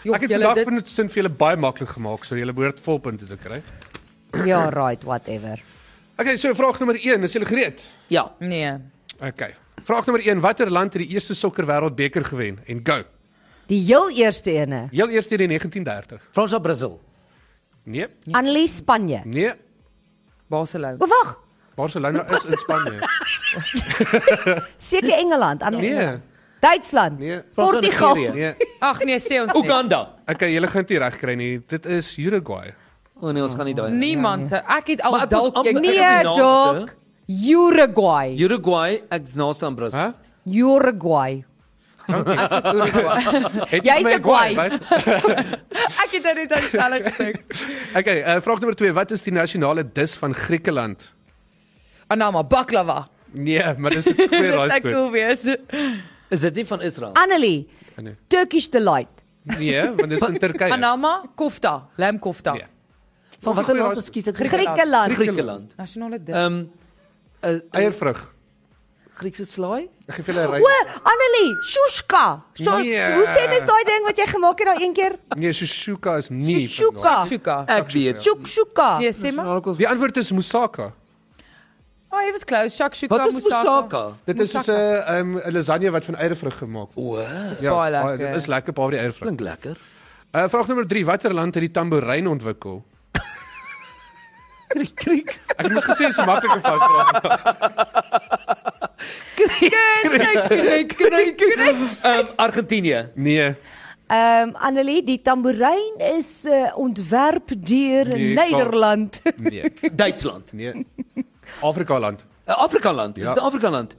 [0.04, 2.54] Jo, Ek het vandag dit- van dit sin vir julle baie maklik gemaak, so julle
[2.54, 3.62] behoort volpunte te kry.
[4.48, 5.62] Ja, right, whatever.
[6.18, 7.82] Okay, so vraag nommer 1, is julle gereed?
[8.08, 8.78] Ja, Nee.
[9.22, 9.56] Okay.
[9.84, 12.60] Vraag nommer 1, watter land het die eerste sokker wêreldbeker gewen?
[12.68, 13.04] En go.
[13.68, 14.88] Die heel eerste ene.
[14.92, 16.22] Heel eers in 1930.
[16.32, 17.00] Fransa Brasil.
[17.84, 19.22] Nee, Annelies Spanje.
[19.26, 19.52] nee,
[20.48, 20.96] Barcelona.
[21.00, 21.40] O wag,
[21.76, 23.00] Barcelona is in Spanje.
[24.92, 25.94] seker Engeland, Annelies.
[25.96, 26.18] Nee,
[26.60, 27.20] Duitsland.
[27.20, 28.16] nee, Portugal.
[28.16, 28.54] Nee.
[28.80, 29.54] Ag nee, sê ons.
[29.58, 30.02] Uganda.
[30.30, 31.54] Okay, julle gaan dit reg kry nie.
[31.68, 32.74] Dit is Uruguay.
[33.22, 33.92] O oh, nee, ons gaan nie daai.
[33.94, 34.50] Niemand.
[34.50, 36.96] sou- Ek het al dalk ek- Nee, die Jock.
[37.32, 38.36] Uruguay.
[38.38, 40.00] Uruguay, ek's naaste aan Brasil.
[40.00, 40.14] Hæ?
[40.46, 41.44] Uruguay.
[42.08, 43.22] ek het Uruguay.
[43.88, 44.52] Jy's 'n guai.
[46.04, 47.38] Ek het dit aan dieselfde gedink.
[47.96, 51.14] Okay, uh, vraag nommer 2, wat is die nasionale dis van Griekeland?
[52.12, 53.08] Anama baklava.
[53.32, 55.44] Nee, maar dis 'n goeie Dit sou cool wees.
[56.30, 57.14] Is dit nie van Israel?
[57.14, 57.68] Annelie.
[58.02, 58.16] Nee.
[58.28, 59.24] Turkish delight.
[59.44, 60.72] Nee, want dis in Turkye.
[60.72, 62.54] Anama kofta, lam kofta.
[62.54, 62.68] Nee.
[63.42, 65.14] Van watter land raais- ekskuus ek Griekeland.
[65.18, 65.74] Griekeland.
[65.78, 66.38] Nasionale ding.
[66.38, 66.60] Ehm
[67.44, 68.22] uh, Eiervrug.
[69.22, 69.90] Griekse slaai?
[70.08, 70.70] Ek gee vir julle 'n O.
[71.12, 72.42] Annelie, shushka.
[72.54, 73.02] So, Nee.
[73.16, 75.16] Hoe sê mens daai ding wat jy gemaak het daai een keer?
[75.36, 76.68] Nee, shushuka is nie.
[76.68, 77.26] Shushuka.
[77.26, 77.58] Shuka.
[77.68, 78.22] Ek weet.
[78.24, 78.98] Shukshuka.
[79.00, 79.62] Nee, sê maar.
[79.78, 80.94] Die antwoord is moussaka.
[82.22, 82.76] Hy was close.
[82.78, 84.02] Shakshuka Wat is moussaka?
[84.26, 84.74] Dit is soos 'n
[85.16, 87.26] um, 'n lasagne wat van eiervrug gemaak word.
[87.28, 88.18] O, Dis baie lekker.
[88.18, 89.26] Dit is lekker behalwe die eiervrug.
[89.28, 89.78] klink lekker.
[90.36, 92.84] Uh vraag nommer 3, watter land het die tamboerijn ontwikkel?
[94.72, 95.34] Kriek kriek.
[95.60, 97.12] Ek moes gesê dis 'n maklike vasvraag.
[99.36, 101.78] Kriek kriek kriek.
[102.04, 103.10] Ehm Argentinië.
[103.16, 103.56] Nee,
[104.12, 109.22] Ehm um, Annelie, die tamboerijn is uh, ontwerp deur Nee, Nederland.
[109.38, 110.54] nee, Duitsland.
[110.54, 110.86] nee.
[111.62, 112.26] Afrika land.
[112.48, 113.18] Uh, Afrika land.
[113.18, 113.34] Is Ja.
[113.34, 113.96] dit Afrika land?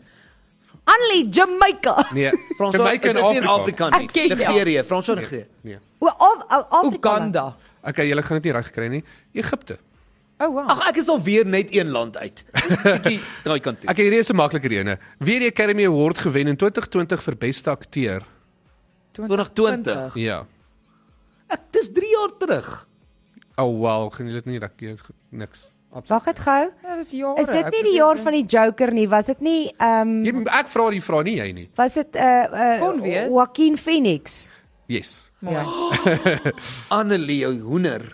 [0.85, 2.07] Annelie, Jamaica.
[2.15, 2.31] Nee.
[2.57, 3.49] Fransa Jamaica en in Afrika.
[3.49, 4.07] Afrika nie.
[4.07, 4.39] Ek ken jou.
[4.39, 5.47] Nigerië, Nigerië.
[5.61, 5.79] Nee.
[5.99, 7.15] O, Af Af- Afrika.
[7.17, 7.57] Uganda.
[7.85, 9.05] Okay, julle gaan dit nie reg kry nie.
[9.33, 9.79] Egipte.
[10.39, 10.69] Oh wow.
[10.71, 12.45] Ag ek is al weer net een land uit.
[12.83, 13.91] Bietjie daai kant toe.
[13.91, 14.99] Okay, hierdie is 'n makliker ene.
[15.19, 18.23] Wie het die Academy Award gewen in 2020 vir beste akteur?
[19.13, 20.15] 2020.
[20.15, 20.47] Ja.
[21.53, 22.87] Ek dis 3 jaar terug.
[23.57, 24.71] Oh wow, gaan julle dit nie reg
[25.31, 25.71] niks.
[25.93, 26.71] Wag dit gou.
[26.83, 27.41] Ja, dis jare.
[27.43, 28.25] Is dit nie die jaar dink.
[28.25, 29.09] van die Joker nie?
[29.13, 31.67] Was dit nie ehm Jy, ek vra die vraag nie jy nie.
[31.77, 33.29] was dit uh Kon uh wees.
[33.29, 34.49] Joaquin Phoenix?
[34.89, 35.29] Yes.
[35.41, 35.61] Mooi.
[36.99, 38.07] Annelie hoender.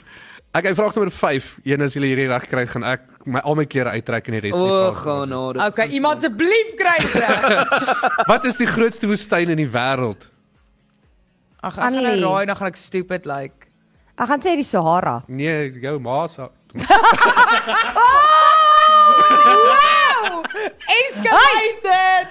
[0.51, 1.61] Ek okay, vraag nommer 5.
[1.69, 4.41] Een as julle hierdie reg kry, gaan ek my al my klere uittrek en die
[4.49, 5.31] res O, nie vrae gaan vra nie.
[5.61, 5.69] nou.
[5.69, 7.89] Okay, iemand asseblief kry dit.
[8.33, 10.27] Wat is die grootste woestyn in die wêreld?
[11.61, 13.69] Ag, ek gaan nou raai dan gaan ek stupid like.
[14.19, 15.21] Ek gaan sê die Sahara.
[15.31, 16.49] Nee, jou ma se
[19.49, 20.43] Wow!
[20.89, 22.29] Escalated.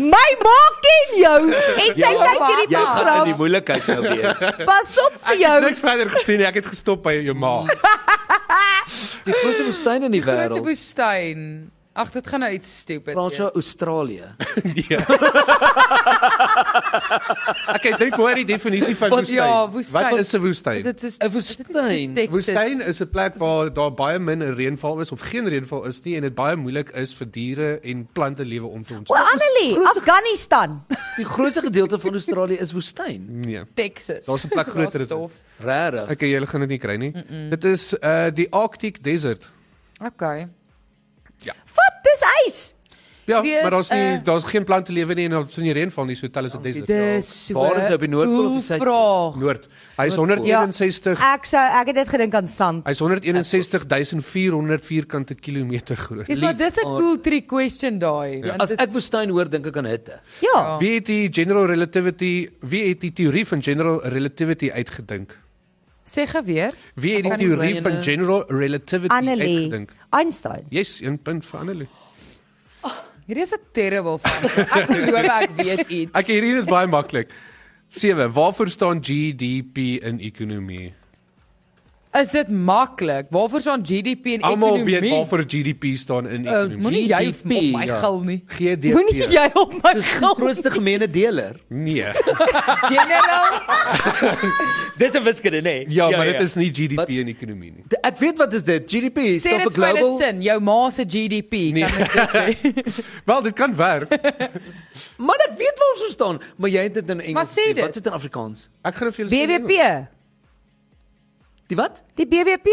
[0.00, 3.36] My ma ken jou en sy Ja, kyk hierdie Jy gaan in die program.
[3.38, 4.40] moeilikheid nou wees.
[4.66, 5.54] Pas op vir Ek het jou.
[5.66, 6.48] niks verder gesien nie.
[6.48, 7.54] Ek het gestop by jou ma.
[9.24, 10.64] Die grootste woestyn in die Grootste wêreld.
[10.66, 11.40] woestyn.
[11.94, 13.12] Ag, dit gaan nou iets stupid.
[13.14, 13.54] Fransja, wees.
[13.54, 14.24] Australië.
[14.74, 14.96] Nee.
[17.74, 19.36] Ek het dink hoor die definisie van Wat- woestyn.
[19.36, 19.94] ja, woestyn.
[20.10, 20.82] Wat is 'n Is woestyn?
[20.82, 22.18] dit soos 'n woestyn?
[22.30, 26.16] Woestyn is 'n plek waar daar baie min reënval is of geen reënval is nie
[26.16, 29.26] en dit baie moeilik is vir diere en plante lewe om te ontstaan.
[29.32, 30.82] Annelie, Afghanistan.
[31.16, 33.40] Die grootste gedeelte van Australië is woestyn.
[33.40, 33.62] Nee.
[33.74, 34.26] Texas.
[34.26, 35.44] Daar's 'n plek groter as dit.
[35.58, 36.10] Regtig.
[36.10, 37.10] Okay, julle gaan dit nie kry nie.
[37.14, 37.50] Mm -mm.
[37.50, 39.48] Dit is uh die Arctic Desert.
[40.04, 40.48] Okay.
[41.52, 41.94] Wat?
[42.02, 42.74] Dis ys.
[43.26, 45.72] Ja, Die is, maar daar's nie eh, daar's geen plante lewe nie en daar's nie
[45.72, 46.86] reënval nie, so tel is dit desert.
[46.86, 47.54] Dis so.
[47.54, 48.78] Waar is hy, op die Noordpool of die?
[48.82, 49.36] Vraag.
[49.40, 49.68] Noord.
[49.96, 52.84] Hy's 161 Ek sou ek het dit gedink aan sand.
[52.86, 56.26] Hy's 161400 vierkante kilometer groot.
[56.26, 58.42] Dis maar dis 'n cool trick question daai.
[58.44, 60.20] want As dit- ek woestyn hoor, dink ek aan hitte.
[60.40, 60.76] Ja.
[60.78, 65.38] Wie het die general relativity, wie het die teorie van general relativity uitgedink?
[66.04, 66.74] Sê geweer.
[66.94, 69.94] Wie het die teorie van general relativity Annelie, uitgedink?
[70.10, 70.66] Einstein.
[70.68, 71.88] Yes, 1 punt vir Annelie.
[73.24, 74.42] Hierdie is 'n terrible van.
[74.80, 76.12] Ek glo ek weet iets.
[76.12, 77.30] Ek hierdie is baie maklik.
[77.88, 78.32] 7.
[78.32, 80.92] Waarvoor staan GDP in ekonomie?
[82.14, 83.26] Is dit maklik?
[83.30, 85.00] Waarvoor staan GDP en Almal ekonomie?
[85.00, 86.76] weet waarvoor GDP staan in Uh, ekonomie.
[86.78, 87.44] Moenie jy op
[87.74, 87.98] my ja.
[87.98, 88.44] gil nie.
[88.46, 88.92] GDP.
[88.94, 90.34] Moenie jy op my Die gil.
[90.34, 91.56] grootste gemene deler.
[91.68, 92.04] Nee.
[92.92, 93.58] General.
[95.00, 95.84] Dis 'n wiskunde, nê?
[95.90, 97.08] Ja, maar dit is nie GDP Wat?
[97.08, 97.84] in ekonomie nie.
[98.02, 98.82] Ek weet wat is dit?
[98.90, 100.18] GDP Sê staan dit vir vir 'n global.
[100.18, 100.42] sin.
[100.42, 101.52] Jou ma se GDP.
[101.74, 101.82] Nee.
[101.82, 102.46] Kan dit sê?
[103.28, 104.08] Wel, dit kan werk.
[105.18, 107.50] Maar ek weet waar ons staan, maar jy het dit in Engels.
[107.58, 107.74] sê gesê.
[107.74, 107.80] dit.
[107.84, 108.68] Wat is dit in Afrikaans?
[108.82, 110.06] Ek gaan vir julle sê BBP.
[111.66, 112.02] Die wat?
[112.14, 112.68] Die BBP.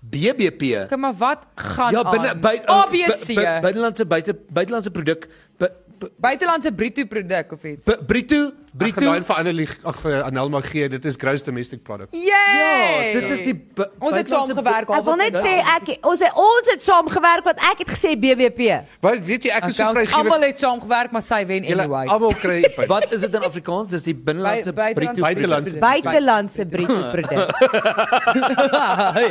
[0.00, 0.88] BBP.
[0.88, 2.40] Kom maar wat gaan Ja, binne aan?
[2.40, 3.34] by ABC.
[3.62, 7.84] buitelandse buite buitelandse produk bu- bu- Buitelandse bruto produk of iets.
[7.84, 10.88] bu- bruto Ek gaan daai vir Annelie ag vir Anelma gee.
[10.92, 12.12] Dit is gross domestic product.
[12.12, 12.58] Yay!
[12.58, 16.36] Ja, dit is die Ons het buitelandse saamgewerk Ek wil net sê ek ons het
[16.42, 18.68] ons het saamgewerk want ek het gesê BBP.
[19.00, 20.18] Wat weet jy, ek is so Okay, ons vrygewig.
[20.20, 22.04] almal het saamgewerk, maar sy wen anyway.
[22.12, 22.58] almal kry.
[22.92, 23.88] Wat is dit in Afrikaans?
[23.94, 25.78] Dis die binnelandse By- bruto buitelandse-.
[25.82, 27.48] Buitelandse bruto produk.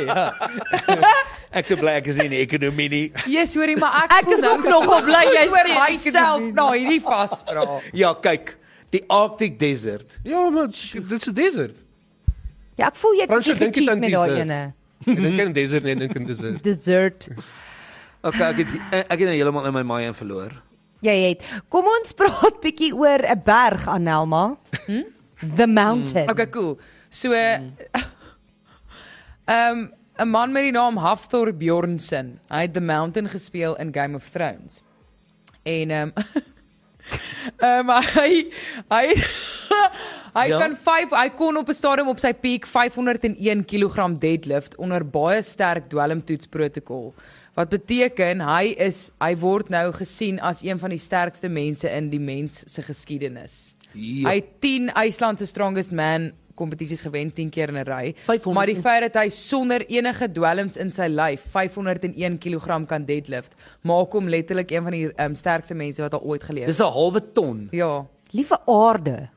[0.08, 0.32] ja.
[1.58, 3.04] Ek sou bly ek is in die ekonomie nie.
[3.32, 6.66] Yes, hoorie, maar ek Ek is nou ook nogal bly jy's nie in myself na
[6.74, 7.64] hierdie vasvra.
[7.96, 8.52] Ja, kyk.
[8.90, 10.20] Die Arctic Desert.
[10.24, 11.76] Ja, maar dit is 'n desert.
[12.74, 14.72] Ja, ek voel jy het Fransjo, bietjie dink jy gecheat aan met daai ene.
[15.06, 16.62] Ek dink aan desert nee, dink aan desert.
[16.64, 17.28] Dessert.
[18.22, 18.68] Okay, ek het
[19.08, 20.52] ek het nou heeltemal in my mind verloor.
[21.06, 21.42] Jy het.
[21.68, 24.56] Kom ons praat bietjie oor 'n berg Anelma.
[24.86, 25.02] Hm?
[25.54, 26.30] The mountain.
[26.30, 26.78] Okay, cool.
[27.10, 27.72] So ehm
[29.46, 32.38] um, 'n man met die naam Hafthor Bjornsson.
[32.50, 34.82] Hy het The Mountain gespeel in Game of Thrones.
[35.62, 36.12] En ehm um,
[37.64, 38.30] ehm um, hy
[38.90, 39.06] hy
[40.34, 40.58] hy Ja?
[40.60, 45.42] kan 5 hy kon op 'n stadium op sy peak 501 kg deadlift onder baie
[45.42, 47.14] sterk dwelmtoets protokol.
[47.54, 52.10] Wat beteken hy is hy word nou gesien as een van die sterkste mense in
[52.10, 53.74] die mens se geskiedenis.
[53.92, 54.28] Ja.
[54.28, 58.14] Hy het 10 IJsland se strongest man kompetisies gewen 10 keer in 'n ry.
[58.26, 63.04] 500 Maar die feit dat hy sonder enige dwelms in sy lyf 501 kg kan
[63.04, 66.76] deadlift, maak hom letterlik een van die um, sterkste mense wat al ooit geleef het.
[66.76, 67.68] Dis 'n halwe ton.
[67.70, 68.06] Ja.
[68.32, 69.28] Liewe aarde.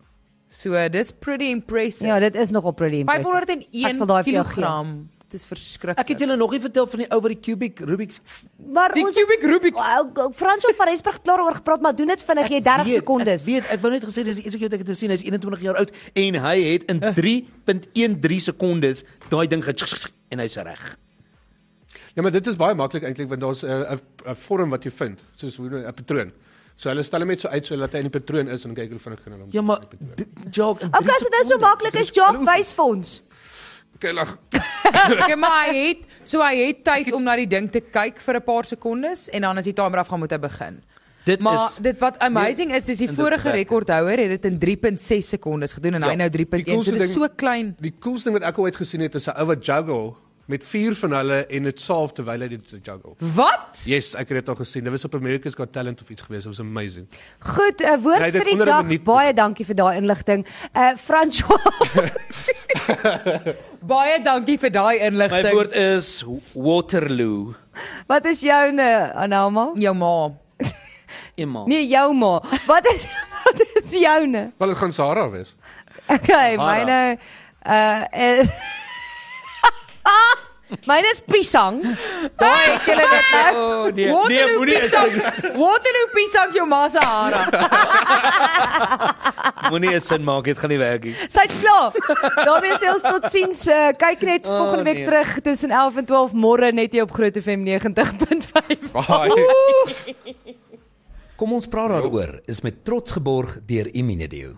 [0.51, 2.07] So dis pretty impressive.
[2.07, 3.27] Ja, dit is nogal pretty impressive.
[3.29, 5.20] Ek 501 sal daai vir jou kg.
[5.31, 5.99] Dit is verskriklik.
[6.01, 8.17] Ek het julle nog nie vertel van die ou wat die cubic Rubik's
[8.75, 9.77] Maar die ons cubic Rubik.
[9.79, 12.89] Well, Frans van Rensburg het klaar oor gepraat, maar doen dit vinnig, jy het 30
[12.89, 13.45] weet, sekondes.
[13.45, 15.13] Ek weet, ek wou net gesê dis die eerste keer wat ek dit sien.
[15.13, 15.93] Hy's 21 jaar oud
[16.25, 19.75] en hy het in 3.13 sekondes daai ding ge
[20.31, 20.83] en hy's reg.
[22.15, 25.19] Ja, maar dit is baie maklik eintlik want daar's 'n 'n vorm wat jy vind,
[25.35, 26.31] soos hoe 'n patroon.
[26.75, 28.73] So hulle stel hom net so uit so dat hy in die patroon is en
[28.73, 29.51] dan kyk hulle vinnig kan hulle hom.
[29.53, 30.27] Ja, maar 3
[30.91, 33.21] Okay, so dit is so maklik is Jock wys vir ons.
[34.01, 34.31] Okay, lag.
[35.11, 38.35] Okay, maar hy het so hy het tyd om na die ding te kyk vir
[38.39, 40.81] 'n paar sekondes en dan as die timer afgaan moet hy begin.
[41.25, 45.29] Dit Maar is dit wat amazing is, dis die vorige rekordhouer het dit in 3.6
[45.37, 46.65] sekondes gedoen en Ja, hy nou die 3.1.
[46.65, 47.75] coolste So dit is ding- so klein.
[47.79, 50.13] Die coolste ding wat ek al ooit gesien het is 'n ou wat juggle
[50.51, 53.13] met vier van hulle en dit salf terwyl hy dit juggle.
[53.37, 53.81] Wat?
[53.87, 54.83] Yes, ek het dit al gesien.
[54.85, 56.43] Dit was op America's Got Talent of iets gewees.
[56.45, 57.07] It was amazing.
[57.39, 58.83] Goed, 'n woord Jy het dit vir die 'n dag.
[58.83, 60.45] minuut Baie dankie vir daai inligting.
[60.75, 61.61] Uh François.
[63.91, 65.53] Baie dankie vir daai My inligting.
[65.55, 66.23] woord is
[66.53, 67.55] Waterloo.
[68.07, 69.71] Wat is joune, Anelma?
[69.75, 70.31] jou ma.
[71.35, 71.63] Emma.
[71.65, 72.41] Nee, jou ma.
[72.67, 73.07] Wat is
[73.45, 74.51] wat is joune?
[74.57, 75.55] Wel, dit gaan Sarah wees.
[76.07, 76.65] Okay, Hara.
[76.67, 77.17] myne
[77.65, 78.03] uh
[78.37, 78.47] is
[80.87, 81.81] Myne is Pisang.
[82.39, 83.49] Daai het julle dit nou.
[83.81, 85.11] Oh nee, nee, Waterloo moenie Pisang.
[85.11, 85.23] is
[85.59, 87.41] Waterloo Pisang jou ma se hare.
[89.71, 91.13] moenie 'n sin maak, dit gaan nie werk nie.
[91.27, 91.91] Sy's klaar.
[92.45, 93.67] daarmee sê ons totsiens.
[93.67, 95.05] Uh, kyk net Oh, volgende week nee.
[95.11, 98.95] terug tussen 11 en 12 môre net hier op Groot FM 90.5.
[98.95, 100.15] Bye.
[101.35, 104.55] Kom ons praat daaroor is met trots geborg deur Imunedio.